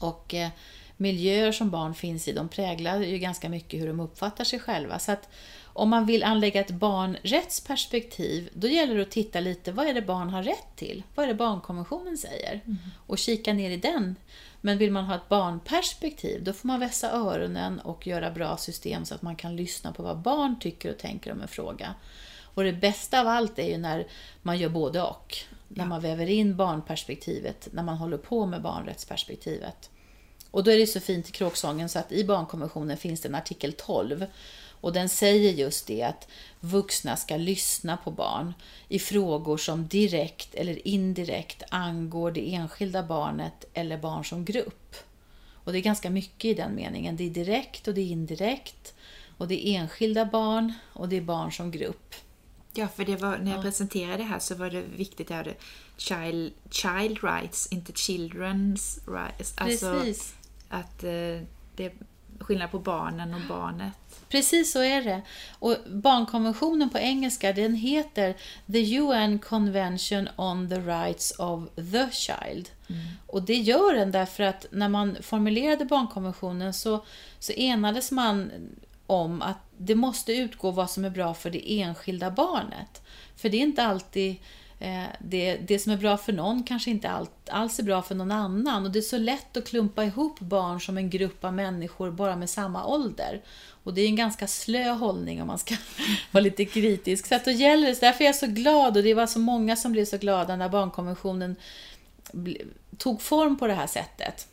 [0.00, 0.48] Och eh,
[0.96, 4.98] miljöer som barn finns i, de präglar ju ganska mycket hur de uppfattar sig själva.
[4.98, 5.28] Så att
[5.64, 10.02] om man vill anlägga ett barnrättsperspektiv, då gäller det att titta lite, vad är det
[10.02, 11.02] barn har rätt till?
[11.14, 12.60] Vad är det barnkonventionen säger?
[12.64, 12.76] Mm.
[13.06, 14.16] Och kika ner i den.
[14.60, 19.04] Men vill man ha ett barnperspektiv, då får man vässa öronen och göra bra system
[19.04, 21.94] så att man kan lyssna på vad barn tycker och tänker om en fråga.
[22.54, 24.06] Och det bästa av allt är ju när
[24.42, 25.36] man gör både och.
[25.68, 29.90] När man väver in barnperspektivet, när man håller på med barnrättsperspektivet.
[30.50, 33.34] Och då är det så fint i kråksången så att i barnkonventionen finns det en
[33.34, 34.26] artikel 12
[34.80, 36.28] och den säger just det att
[36.60, 38.54] vuxna ska lyssna på barn
[38.88, 44.96] i frågor som direkt eller indirekt angår det enskilda barnet eller barn som grupp.
[45.66, 47.16] Och det är ganska mycket i den meningen.
[47.16, 48.94] Det är direkt och det är indirekt.
[49.38, 52.14] Och det är enskilda barn och det är barn som grupp.
[52.74, 53.62] Ja, för det var, när jag ja.
[53.62, 55.46] presenterade det här så var det viktigt att
[55.96, 59.54] child, child rights, inte children's rights.
[59.56, 60.34] Alltså Precis.
[60.68, 61.10] att eh,
[61.76, 61.92] det är
[62.40, 63.92] skillnad på barnen och barnet.
[64.28, 65.22] Precis så är det.
[65.58, 68.36] Och barnkonventionen på engelska den heter
[68.72, 72.70] The UN Convention on the Rights of the Child.
[72.88, 73.02] Mm.
[73.26, 77.04] Och det gör den därför att när man formulerade barnkonventionen så,
[77.38, 78.50] så enades man
[79.06, 83.02] om att det måste utgå vad som är bra för det enskilda barnet.
[83.36, 84.36] För det är inte alltid
[84.78, 88.30] Eh, det, det som är bra för någon kanske inte alls är bra för någon
[88.30, 88.84] annan.
[88.84, 92.36] Och Det är så lätt att klumpa ihop barn som en grupp av människor bara
[92.36, 93.42] med samma ålder.
[93.84, 95.74] Och Det är en ganska slö hållning om man ska
[96.30, 97.26] vara lite kritisk.
[97.26, 99.76] Så att då gäller det, därför är jag så glad och det var så många
[99.76, 101.56] som blev så glada när barnkonventionen
[102.98, 104.48] tog form på det här sättet.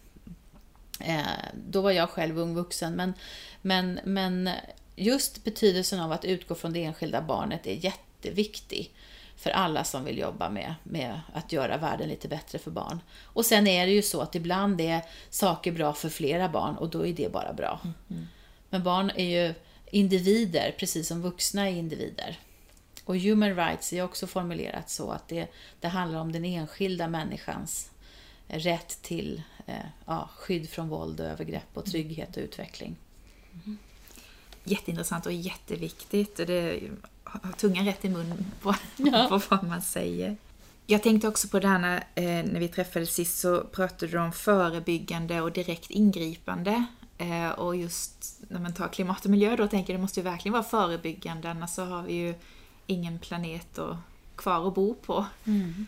[1.00, 1.22] Eh,
[1.70, 3.14] då var jag själv ung vuxen, men,
[3.62, 4.50] men, men
[4.96, 8.94] just betydelsen av att utgå från det enskilda barnet är jätteviktig
[9.44, 13.02] för alla som vill jobba med, med att göra världen lite bättre för barn.
[13.24, 16.90] Och sen är det ju så att ibland är saker bra för flera barn och
[16.90, 17.80] då är det bara bra.
[18.10, 18.28] Mm.
[18.70, 19.54] Men barn är ju
[19.92, 22.40] individer, precis som vuxna är individer.
[23.06, 25.48] Och human rights är också formulerat så att det,
[25.80, 27.92] det handlar om den enskilda människans
[28.48, 29.76] rätt till eh,
[30.06, 32.96] ja, skydd från våld och övergrepp och trygghet och utveckling.
[33.66, 33.78] Mm.
[34.64, 36.36] Jätteintressant och jätteviktigt.
[36.36, 36.82] Det
[37.24, 39.28] har tungan rätt i mun på, ja.
[39.30, 40.38] på vad man säger.
[40.86, 44.20] Jag tänkte också på det här när, eh, när vi träffades sist så pratade du
[44.20, 46.86] om förebyggande och direkt ingripande.
[47.18, 50.24] Eh, och just när man tar klimat och miljö då tänker jag det måste ju
[50.24, 52.34] verkligen vara förebyggande annars så har vi ju
[52.88, 53.96] ingen planet och,
[54.36, 55.26] kvar att bo på.
[55.46, 55.88] Mm.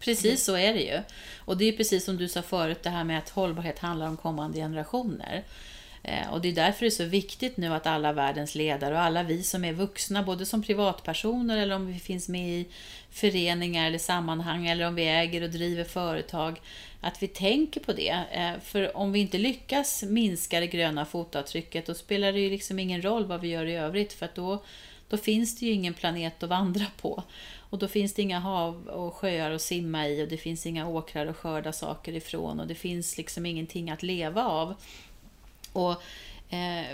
[0.00, 1.00] Precis så är det ju.
[1.38, 4.16] Och det är precis som du sa förut, det här med att hållbarhet handlar om
[4.16, 5.44] kommande generationer.
[6.08, 9.00] Eh, och det är därför det är så viktigt nu att alla världens ledare och
[9.00, 12.66] alla vi som är vuxna, både som privatpersoner eller om vi finns med i
[13.10, 16.60] föreningar eller sammanhang eller om vi äger och driver företag,
[17.00, 18.24] att vi tänker på det.
[18.32, 22.78] Eh, för om vi inte lyckas minska det gröna fotavtrycket, då spelar det ju liksom
[22.78, 24.62] ingen roll vad vi gör i övrigt, för att då,
[25.08, 27.22] då finns det ju ingen planet att vandra på.
[27.70, 30.88] Och då finns det inga hav och sjöar att simma i och det finns inga
[30.88, 34.74] åkrar att skörda saker ifrån och det finns liksom ingenting att leva av.
[35.76, 35.92] Och
[36.54, 36.90] eh,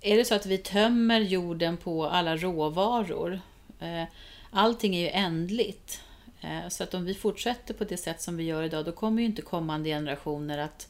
[0.00, 3.40] Är det så att vi tömmer jorden på alla råvaror,
[3.80, 4.04] eh,
[4.50, 6.00] allting är ju ändligt.
[6.40, 9.22] Eh, så att om vi fortsätter på det sätt som vi gör idag, då kommer
[9.22, 10.88] ju inte kommande generationer att,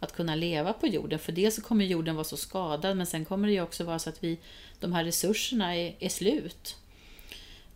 [0.00, 1.18] att kunna leva på jorden.
[1.18, 3.98] För dels så kommer jorden vara så skadad, men sen kommer det ju också vara
[3.98, 4.38] så att vi,
[4.80, 6.76] de här resurserna är, är slut.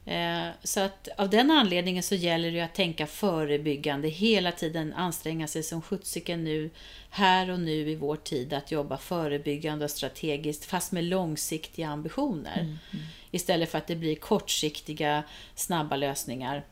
[0.09, 5.47] Eh, så att av den anledningen så gäller det att tänka förebyggande, hela tiden anstränga
[5.47, 6.71] sig som sjuttsiken nu,
[7.11, 12.61] här och nu i vår tid, att jobba förebyggande och strategiskt, fast med långsiktiga ambitioner.
[12.61, 13.05] Mm, mm.
[13.31, 15.23] Istället för att det blir kortsiktiga,
[15.55, 16.65] snabba lösningar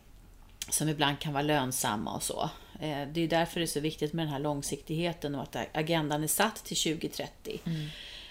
[0.70, 2.50] som ibland kan vara lönsamma och så.
[2.80, 6.22] Eh, det är därför det är så viktigt med den här långsiktigheten och att agendan
[6.22, 7.60] är satt till 2030.
[7.64, 7.88] Mm.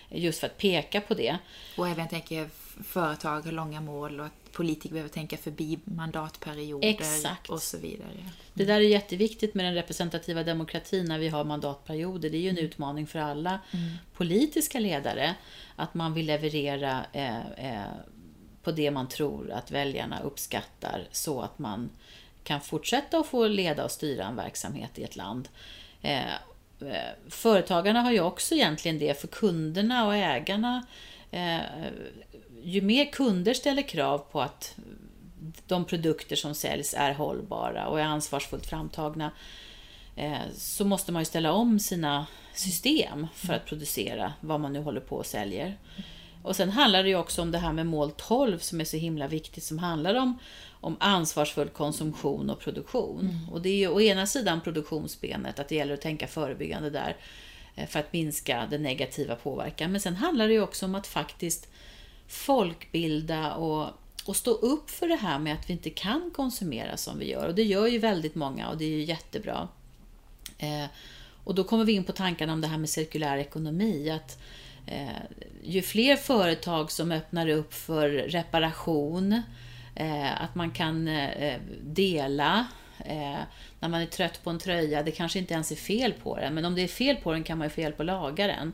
[0.10, 1.38] Just för att peka på det.
[1.78, 2.50] Och även tänker
[2.84, 7.50] företag har långa mål och att politiker behöver tänka förbi mandatperioder Exakt.
[7.50, 8.12] och så vidare.
[8.12, 8.26] Mm.
[8.54, 12.30] Det där är jätteviktigt med den representativa demokratin när vi har mandatperioder.
[12.30, 12.66] Det är ju en mm.
[12.66, 13.92] utmaning för alla mm.
[14.14, 15.36] politiska ledare
[15.76, 17.92] att man vill leverera eh, eh,
[18.64, 21.90] på det man tror att väljarna uppskattar så att man
[22.44, 25.50] kan fortsätta att få leda och styra en verksamhet i ett land.
[26.02, 26.34] Eh,
[26.82, 30.86] eh företagarna har ju också egentligen det för kunderna och ägarna
[31.32, 31.62] eh,
[32.66, 34.76] ju mer kunder ställer krav på att
[35.68, 39.32] de produkter som säljs är hållbara och är ansvarsfullt framtagna
[40.16, 44.80] eh, så måste man ju ställa om sina system för att producera vad man nu
[44.80, 45.78] håller på och säljer.
[46.44, 48.98] Och sen handlar det ju också om det här med mål 12 som är så
[48.98, 50.40] himla viktigt som handlar om,
[50.82, 53.20] om ansvarsfull konsumtion och produktion.
[53.20, 53.50] Mm.
[53.50, 57.18] Och det är ju å ena sidan produktionsbenet, att det gäller att tänka förebyggande där
[57.76, 59.92] eh, för att minska den negativa påverkan.
[59.92, 61.70] Men sen handlar det ju också om att faktiskt
[62.28, 63.90] folkbilda och,
[64.26, 67.48] och stå upp för det här med att vi inte kan konsumera som vi gör.
[67.48, 69.68] Och det gör ju väldigt många och det är ju jättebra.
[70.58, 70.86] Eh,
[71.44, 74.10] och då kommer vi in på tankarna om det här med cirkulär ekonomi.
[74.10, 74.40] Att
[74.86, 75.22] eh,
[75.64, 79.42] ju fler företag som öppnar upp för reparation,
[79.96, 82.68] eh, att man kan eh, dela
[83.00, 83.40] eh,
[83.80, 86.54] när man är trött på en tröja, det kanske inte ens är fel på den,
[86.54, 88.74] men om det är fel på den kan man ju få hjälp att laga den.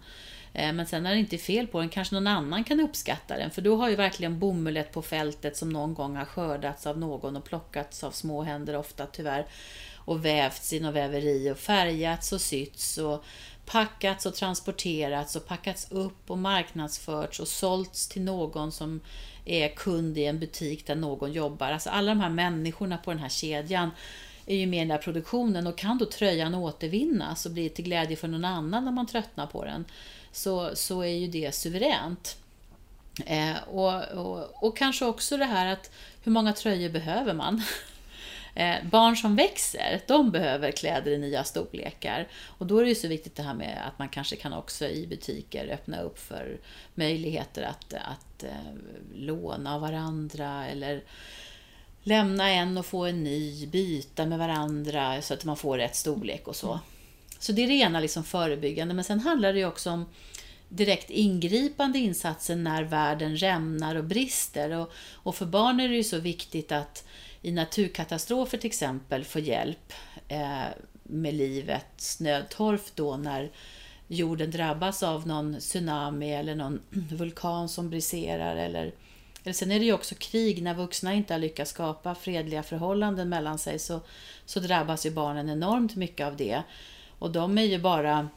[0.53, 3.37] Eh, men sen när det inte är fel på den kanske någon annan kan uppskatta
[3.37, 3.51] den.
[3.51, 7.35] För då har ju verkligen bomullet på fältet som någon gång har skördats av någon
[7.35, 9.45] och plockats av små händer ofta tyvärr.
[10.05, 13.23] Och vävts i något väveri och färgats och sytts och
[13.65, 18.99] packats och transporterats och packats upp och marknadsförts och sålts till någon som
[19.45, 21.71] är kund i en butik där någon jobbar.
[21.71, 23.91] Alltså alla de här människorna på den här kedjan
[24.45, 27.85] är ju med i den där produktionen och kan då tröjan återvinnas och bli till
[27.85, 29.85] glädje för någon annan när man tröttnar på den
[30.31, 32.37] så, så är ju det suveränt.
[33.25, 35.91] Eh, och, och, och, kanske också det här att
[36.23, 37.63] hur många tröjor behöver man?
[38.55, 42.27] Eh, barn som växer, de behöver kläder i nya storlekar.
[42.45, 44.85] Och då är det ju så viktigt det här med att man kanske kan också
[44.85, 46.57] i butiker öppna upp för
[46.95, 48.73] möjligheter att, att eh,
[49.15, 51.03] låna av varandra eller
[52.03, 56.47] lämna en och få en ny, byta med varandra så att man får rätt storlek
[56.47, 56.79] och så.
[57.41, 60.05] Så det är rena liksom förebyggande, men sen handlar det ju också om
[60.69, 64.71] direkt ingripande insatser när världen rämnar och brister.
[64.71, 67.07] Och, och för barn är det ju så viktigt att
[67.41, 69.93] i naturkatastrofer till exempel få hjälp
[70.27, 70.65] eh,
[71.03, 73.51] med livets nödtorft då när
[74.07, 78.55] jorden drabbas av någon tsunami eller någon vulkan som briserar.
[78.55, 78.93] Eller,
[79.43, 83.29] eller sen är det ju också krig, när vuxna inte har lyckats skapa fredliga förhållanden
[83.29, 83.99] mellan sig så,
[84.45, 86.63] så drabbas ju barnen enormt mycket av det.
[87.21, 88.29] Och de är ju bara...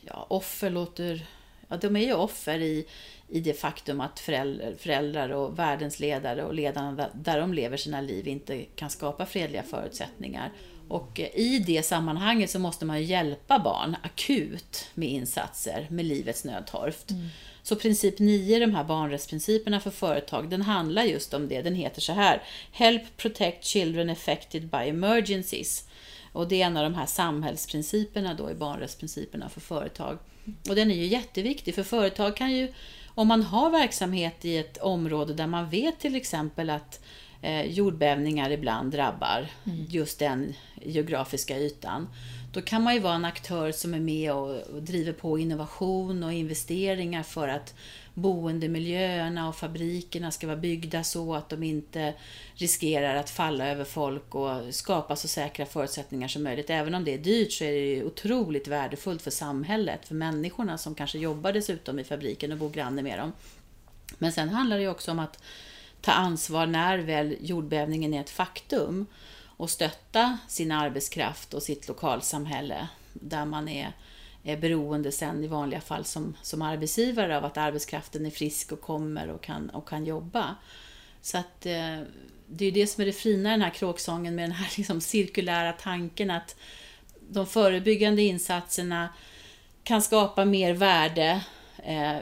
[0.00, 1.26] Ja, offer låter
[1.68, 2.86] ja, de är ju offer i,
[3.28, 8.00] i det faktum att föräldrar, föräldrar och världens ledare och ledarna där de lever sina
[8.00, 10.52] liv inte kan skapa fredliga förutsättningar.
[10.88, 17.10] Och i det sammanhanget så måste man hjälpa barn akut med insatser med livets nödtorft.
[17.10, 17.28] Mm.
[17.62, 21.62] Så princip 9, de här barnrättsprinciperna för företag, den handlar just om det.
[21.62, 22.42] Den heter så här.
[22.72, 25.89] Help protect children affected by emergencies.
[26.32, 30.18] Och det är en av de här samhällsprinciperna då i barnrättsprinciperna för företag.
[30.68, 32.72] Och den är ju jätteviktig för företag kan ju,
[33.06, 37.00] om man har verksamhet i ett område där man vet till exempel att
[37.42, 39.86] eh, jordbävningar ibland drabbar mm.
[39.88, 42.08] just den geografiska ytan.
[42.52, 46.22] Då kan man ju vara en aktör som är med och, och driver på innovation
[46.22, 47.74] och investeringar för att
[48.14, 52.14] boendemiljöerna och fabrikerna ska vara byggda så att de inte
[52.54, 56.70] riskerar att falla över folk och skapa så säkra förutsättningar som möjligt.
[56.70, 60.94] Även om det är dyrt så är det otroligt värdefullt för samhället, för människorna som
[60.94, 63.32] kanske jobbar dessutom i fabriken och bor granne med dem.
[64.18, 65.42] Men sen handlar det också om att
[66.00, 69.06] ta ansvar när väl jordbävningen är ett faktum
[69.44, 73.92] och stötta sin arbetskraft och sitt lokalsamhälle där man är, är
[74.42, 79.30] beroende sen i vanliga fall som, som arbetsgivare av att arbetskraften är frisk och kommer
[79.30, 80.56] och kan, och kan jobba.
[81.20, 81.98] Så att eh,
[82.46, 85.00] det är det som är det fina i den här kråksången med den här liksom
[85.00, 86.56] cirkulära tanken att
[87.20, 89.08] de förebyggande insatserna
[89.82, 91.44] kan skapa mer värde
[91.84, 92.16] eh,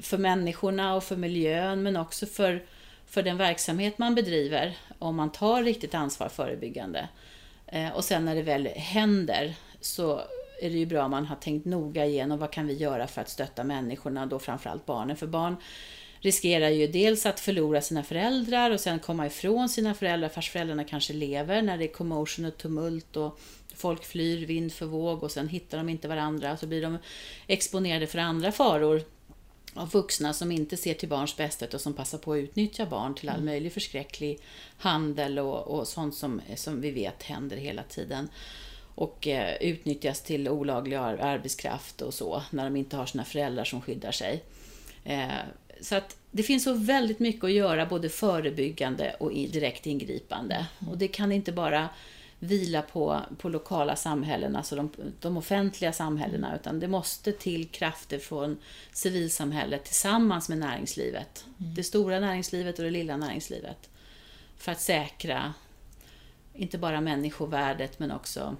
[0.00, 2.62] för människorna och för miljön men också för
[3.06, 7.08] för den verksamhet man bedriver om man tar riktigt ansvar förebyggande.
[7.66, 10.22] Eh, och sen när det väl händer så
[10.60, 13.20] är det ju bra om man har tänkt noga igenom vad kan vi göra för
[13.20, 15.16] att stötta människorna, då framförallt barnen.
[15.16, 15.56] För barn
[16.20, 20.84] riskerar ju dels att förlora sina föräldrar och sen komma ifrån sina föräldrar fast föräldrarna
[20.84, 23.40] kanske lever när det är commotion och tumult och
[23.74, 26.98] folk flyr vind för våg och sen hittar de inte varandra så blir de
[27.46, 29.02] exponerade för andra faror
[29.74, 33.14] av vuxna som inte ser till barns bästa och som passar på att utnyttja barn
[33.14, 33.46] till all mm.
[33.46, 34.38] möjlig förskräcklig
[34.78, 38.28] handel och, och sånt som, som vi vet händer hela tiden.
[38.98, 43.80] Och eh, utnyttjas till olaglig arbetskraft och så, när de inte har sina föräldrar som
[43.80, 44.42] skyddar sig.
[45.04, 45.28] Eh,
[45.80, 50.66] så att det finns så väldigt mycket att göra, både förebyggande och direkt ingripande.
[50.78, 50.92] Mm.
[50.92, 51.88] Och det kan inte bara
[52.38, 54.90] vila på, på lokala samhällen, alltså de,
[55.20, 58.58] de offentliga samhällena, utan det måste till krafter från
[58.92, 61.44] civilsamhället tillsammans med näringslivet.
[61.60, 61.74] Mm.
[61.74, 63.90] Det stora näringslivet och det lilla näringslivet.
[64.56, 65.54] För att säkra
[66.54, 68.56] inte bara människovärdet men också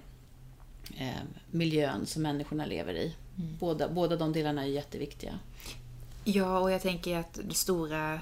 [1.51, 3.15] miljön som människorna lever i.
[3.37, 3.57] Mm.
[3.59, 5.39] Båda, båda de delarna är jätteviktiga.
[6.23, 8.21] Ja, och jag tänker att stora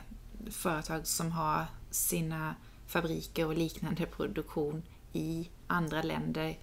[0.51, 2.55] företag som har sina
[2.87, 6.57] fabriker och liknande produktion i andra länder.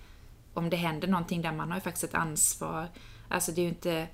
[0.55, 2.89] Om det händer någonting där, man har ju faktiskt ett ansvar.
[3.29, 4.09] Alltså det är ju inte,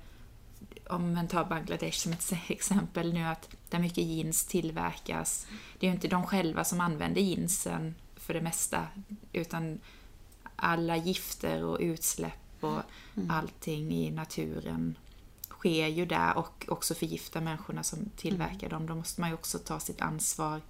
[0.89, 5.47] om man tar Bangladesh som ett exempel nu, att där mycket jeans tillverkas.
[5.79, 8.87] Det är ju inte de själva som använder jeansen för det mesta,
[9.33, 9.79] utan
[10.61, 12.81] alla gifter och utsläpp och
[13.17, 13.31] mm.
[13.31, 14.97] allting i naturen
[15.49, 18.69] sker ju där och också förgiftar människorna som tillverkar mm.
[18.69, 18.87] dem.
[18.87, 20.61] Då måste man ju också ta sitt ansvar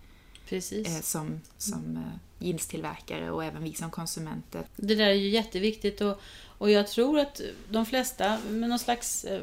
[0.51, 0.87] Precis.
[0.87, 4.65] Eh, som, som eh, jeanstillverkare och även vi som konsumenter.
[4.75, 6.21] Det där är ju jätteviktigt och,
[6.57, 9.41] och jag tror att de flesta med någon slags eh,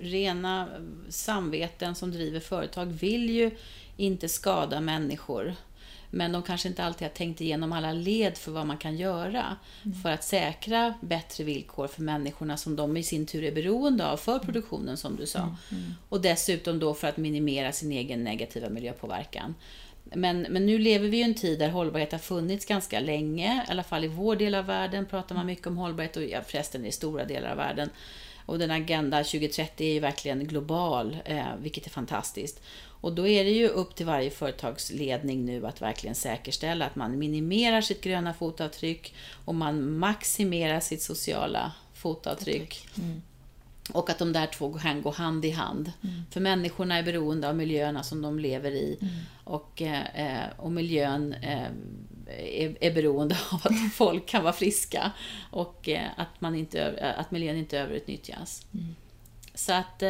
[0.00, 0.68] rena
[1.08, 3.50] samveten som driver företag vill ju
[3.96, 5.54] inte skada människor.
[6.10, 9.56] Men de kanske inte alltid har tänkt igenom alla led för vad man kan göra
[9.84, 10.02] mm.
[10.02, 14.16] för att säkra bättre villkor för människorna som de i sin tur är beroende av
[14.16, 15.38] för produktionen som du sa.
[15.38, 15.54] Mm.
[15.70, 15.94] Mm.
[16.08, 19.54] Och dessutom då för att minimera sin egen negativa miljöpåverkan.
[20.14, 23.64] Men, men nu lever vi ju i en tid där hållbarhet har funnits ganska länge.
[23.68, 26.40] I alla fall i vår del av världen pratar man mycket om hållbarhet och ja,
[26.46, 27.90] förresten i stora delar av världen.
[28.46, 32.62] Och den Agenda 2030 är ju verkligen global, eh, vilket är fantastiskt.
[33.00, 37.18] Och då är det ju upp till varje företagsledning nu att verkligen säkerställa att man
[37.18, 42.88] minimerar sitt gröna fotavtryck och man maximerar sitt sociala fotavtryck.
[42.98, 43.22] Mm.
[43.92, 45.92] Och att de där två kan gå hand i hand.
[46.02, 46.22] Mm.
[46.30, 48.98] För människorna är beroende av miljöerna som de lever i.
[49.00, 49.14] Mm.
[49.44, 51.68] Och, eh, och miljön eh,
[52.26, 55.12] är, är beroende av att folk kan vara friska.
[55.50, 58.66] Och eh, att, man inte, att miljön inte överutnyttjas.
[58.74, 58.94] Mm.
[59.54, 60.02] Så att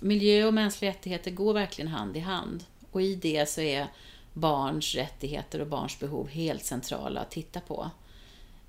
[0.00, 2.64] miljö och mänskliga rättigheter går verkligen hand i hand.
[2.90, 3.86] Och i det så är
[4.32, 7.90] barns rättigheter och barns behov helt centrala att titta på.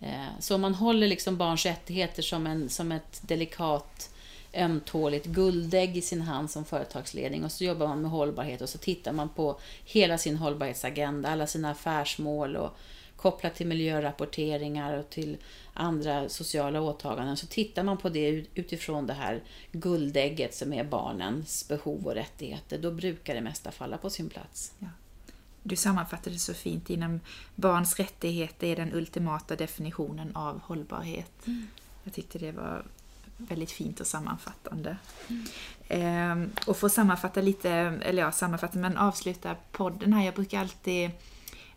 [0.01, 4.09] Eh, så om man håller liksom barns rättigheter som, en, som ett delikat
[4.53, 8.77] ömtåligt guldägg i sin hand som företagsledning och så jobbar man med hållbarhet och så
[8.77, 12.77] tittar man på hela sin hållbarhetsagenda, alla sina affärsmål och
[13.15, 15.37] kopplat till miljörapporteringar och till
[15.73, 21.67] andra sociala åtaganden så tittar man på det utifrån det här guldägget som är barnens
[21.67, 22.77] behov och rättigheter.
[22.77, 24.73] Då brukar det mesta falla på sin plats.
[24.79, 24.87] Ja.
[25.63, 27.19] Du sammanfattade det så fint inom
[27.55, 31.47] barns rättigheter är den ultimata definitionen av hållbarhet.
[31.47, 31.67] Mm.
[32.03, 32.85] Jag tyckte det var
[33.37, 34.97] väldigt fint och sammanfattande.
[35.27, 35.45] Mm.
[35.87, 37.69] Ehm, och för att sammanfatta lite,
[38.01, 40.25] eller ja, sammanfatta men avsluta podden här.
[40.25, 41.11] Jag brukar alltid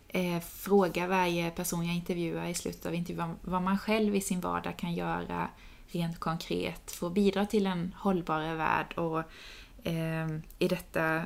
[0.09, 4.41] eh, fråga varje person jag intervjuar i slutet av intervjun vad man själv i sin
[4.41, 5.49] vardag kan göra
[5.87, 9.19] rent konkret för att bidra till en hållbarare värld och
[9.87, 10.27] eh,
[10.59, 11.23] i detta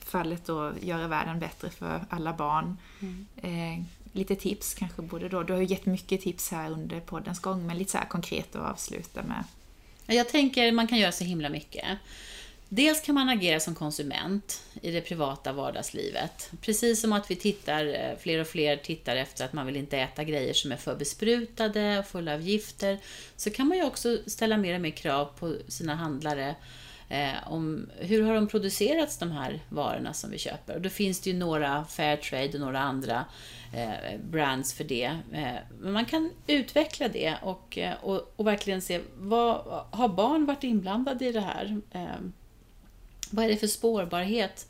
[0.00, 2.76] fallet då göra världen bättre för alla barn.
[3.00, 3.26] Mm.
[3.36, 7.40] Eh, lite tips kanske borde då, du har ju gett mycket tips här under poddens
[7.40, 9.44] gång, men lite så konkret att avsluta med.
[10.06, 11.98] Jag tänker man kan göra så himla mycket.
[12.68, 16.50] Dels kan man agera som konsument i det privata vardagslivet.
[16.60, 19.98] Precis som att vi tittar, eh, fler och fler tittar efter att man vill inte
[19.98, 22.98] äta grejer som är för besprutade och fulla av gifter.
[23.36, 26.54] Så kan man ju också ställa mer och mer krav på sina handlare
[27.08, 30.74] eh, om hur har de producerats de här varorna som vi köper.
[30.74, 33.24] Och då finns det ju några Fairtrade och några andra
[33.74, 35.18] eh, brands för det.
[35.32, 40.46] Eh, men man kan utveckla det och, eh, och, och, verkligen se, vad, har barn
[40.46, 41.80] varit inblandade i det här?
[41.92, 42.16] Eh,
[43.30, 44.68] vad är det för spårbarhet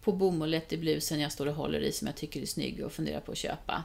[0.00, 2.92] på bomullet i blusen jag står och håller i som jag tycker är snygg och
[2.92, 3.84] funderar på att köpa?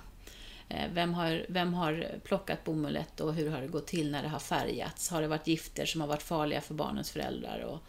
[0.69, 4.29] Eh, vem har, vem har plockat bomullet och hur har det gått till när det
[4.29, 5.09] har färgats?
[5.09, 7.59] Har det varit gifter som har varit farliga för barnens föräldrar?
[7.59, 7.79] Och,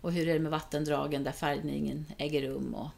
[0.00, 2.74] och hur är det med vattendragen där färgningen äger rum?
[2.74, 2.88] Och,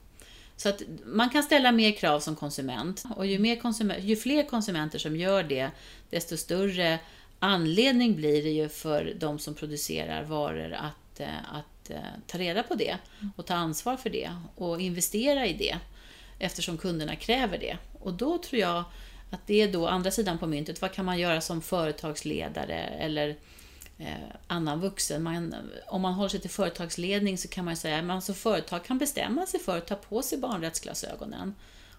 [0.56, 4.44] så att man kan ställa mer krav som konsument och ju, mer konsument, ju fler
[4.44, 5.70] konsumenter som gör det,
[6.10, 6.98] desto större
[7.38, 12.38] anledning blir det ju för de som producerar varor att, eh, att att Eh, ta
[12.38, 12.96] reda på det
[13.36, 15.78] och ta ansvar för det och investera i det
[16.38, 17.78] eftersom kunderna kräver det.
[18.00, 18.84] Och då tror jag
[19.30, 20.80] att det är då andra sidan på myntet.
[20.80, 23.36] Vad kan man göra som företagsledare eller
[23.98, 24.14] eh,
[24.46, 25.22] annan vuxen?
[25.22, 25.54] Man,
[25.88, 28.98] om man håller sig till företagsledning så kan man säga att man som företag kan
[28.98, 31.54] bestämma sig för att ta på sig barnrättsglasögonen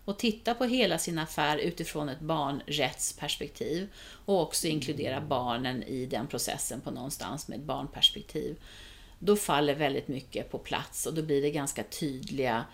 [0.05, 3.89] och titta på hela sin affär utifrån ett barnrättsperspektiv
[4.25, 8.55] och också inkludera barnen i den processen på någonstans med ett barnperspektiv
[9.23, 12.65] då faller väldigt mycket på plats och då blir det ganska tydliga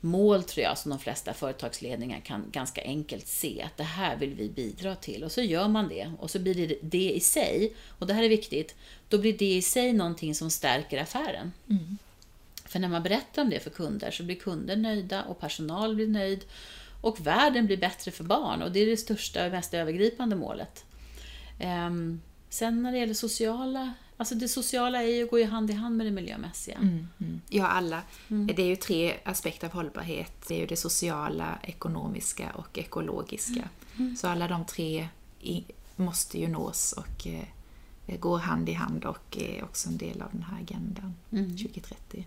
[0.00, 3.62] mål tror jag som de flesta företagsledningar kan ganska enkelt se.
[3.62, 5.24] Att det här vill vi bidra till.
[5.24, 6.12] Och så gör man det.
[6.18, 8.74] Och så blir det det i sig, och det här är viktigt,
[9.08, 11.52] då blir det i sig någonting som stärker affären.
[11.70, 11.98] Mm.
[12.64, 16.08] För när man berättar om det för kunder så blir kunder nöjda och personal blir
[16.08, 16.44] nöjd.
[17.00, 18.62] Och världen blir bättre för barn.
[18.62, 20.84] Och det är det största och mest övergripande målet.
[21.60, 25.72] Um, sen när det gäller sociala Alltså det sociala är ju, går ju hand i
[25.72, 26.76] hand med det miljömässiga.
[26.76, 27.40] Mm, mm.
[27.48, 28.02] Ja, alla.
[28.28, 28.46] Mm.
[28.46, 30.44] Det är ju tre aspekter av hållbarhet.
[30.48, 33.52] Det är ju det sociala, ekonomiska och ekologiska.
[33.52, 33.68] Mm.
[33.96, 34.16] Mm.
[34.16, 35.08] Så alla de tre
[35.96, 40.28] måste ju nås och eh, går hand i hand och är också en del av
[40.32, 42.26] den här agendan 2030.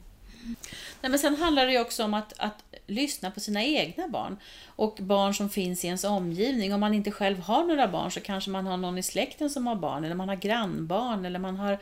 [1.02, 4.38] Nej, men sen handlar det ju också om att, att lyssna på sina egna barn
[4.66, 6.74] och barn som finns i ens omgivning.
[6.74, 9.68] Om man inte själv har några barn så kanske man har någon i släkten som
[9.68, 11.80] har barn, eller man har grannbarn, eller man har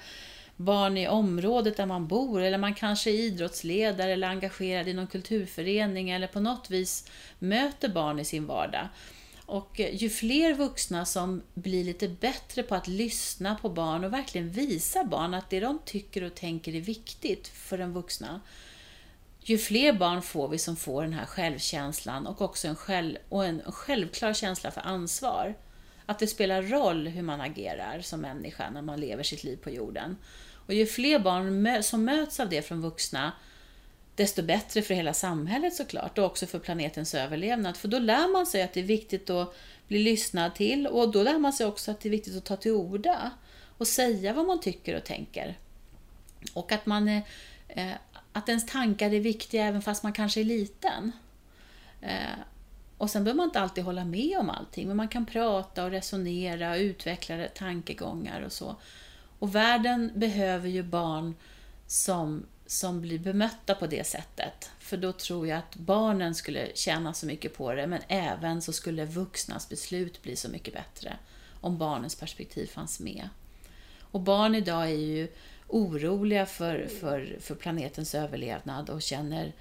[0.56, 5.08] barn i området där man bor, eller man kanske är idrottsledare eller engagerad i någon
[5.08, 8.88] kulturförening eller på något vis möter barn i sin vardag.
[9.50, 14.50] Och ju fler vuxna som blir lite bättre på att lyssna på barn och verkligen
[14.50, 18.42] visa barn att det de tycker och tänker är viktigt för den vuxna,
[19.42, 23.46] ju fler barn får vi som får den här självkänslan och också en, själv, och
[23.46, 25.56] en självklar känsla för ansvar.
[26.06, 29.70] Att det spelar roll hur man agerar som människa när man lever sitt liv på
[29.70, 30.18] jorden.
[30.66, 33.32] Och ju fler barn som möts av det från vuxna,
[34.20, 37.78] desto bättre för hela samhället såklart och också för planetens överlevnad.
[37.78, 39.56] För då lär man sig att det är viktigt att
[39.88, 42.56] bli lyssnad till och då lär man sig också att det är viktigt att ta
[42.56, 43.32] till orda
[43.78, 45.58] och säga vad man tycker och tänker.
[46.54, 47.08] Och att, man,
[47.68, 47.94] eh,
[48.34, 51.12] att ens tankar är viktiga även fast man kanske är liten.
[52.02, 52.40] Eh,
[52.98, 55.92] och sen behöver man inte alltid hålla med om allting, men man kan prata och
[55.92, 58.76] resonera och utveckla tankegångar och så.
[59.40, 61.36] Och världen behöver ju barn
[61.88, 64.72] som som blir bemötta på det sättet.
[64.80, 68.74] För då tror jag att barnen skulle tjäna så mycket på det, men även så
[68.74, 71.18] skulle vuxnas beslut bli så mycket bättre
[71.62, 73.30] om barnens perspektiv fanns med.
[74.00, 75.28] Och barn idag är ju
[75.68, 79.54] oroliga för, för, för planetens överlevnad och känner,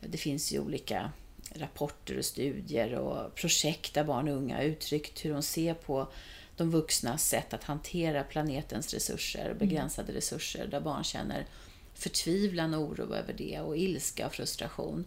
[0.00, 1.12] det finns ju olika
[1.54, 6.08] rapporter och studier och projekt där barn och unga har uttryckt hur de ser på
[6.56, 11.46] de vuxnas sätt att hantera planetens resurser, begränsade resurser, där barn känner
[11.94, 15.04] förtvivlan och oro över det och ilska och frustration.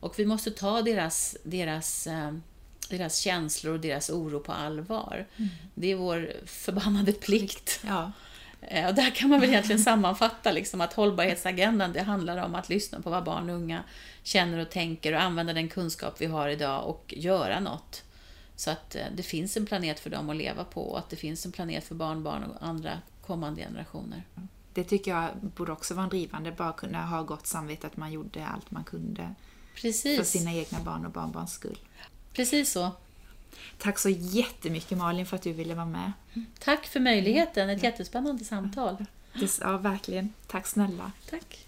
[0.00, 2.32] Och vi måste ta deras, deras eh,
[2.88, 5.26] deras känslor och deras oro på allvar.
[5.74, 7.80] Det är vår förbannade plikt.
[7.86, 8.12] Ja.
[8.60, 12.68] Eh, Och där kan man väl egentligen sammanfatta liksom att hållbarhetsagendan, det handlar om att
[12.68, 13.82] lyssna på vad barn och unga
[14.22, 18.02] känner och tänker och använda den kunskap vi har idag och göra något.
[18.56, 21.16] Så att eh, det finns en planet för dem att leva på och att det
[21.16, 24.22] finns en planet för barnbarn och andra kommande generationer.
[24.74, 28.12] Det tycker jag borde också vara en drivande, bara kunna ha gott samvete att man
[28.12, 29.34] gjorde allt man kunde
[29.74, 31.78] för Precis, sina egna barn och barnbarns skull.
[32.32, 32.90] precis så.
[33.78, 36.12] Tack så jättemycket Malin för att du ville vara med.
[36.58, 39.04] Tack för möjligheten, ett jättespännande samtal.
[39.60, 40.32] Ja, verkligen.
[40.46, 41.12] Tack snälla.
[41.30, 41.63] Tack.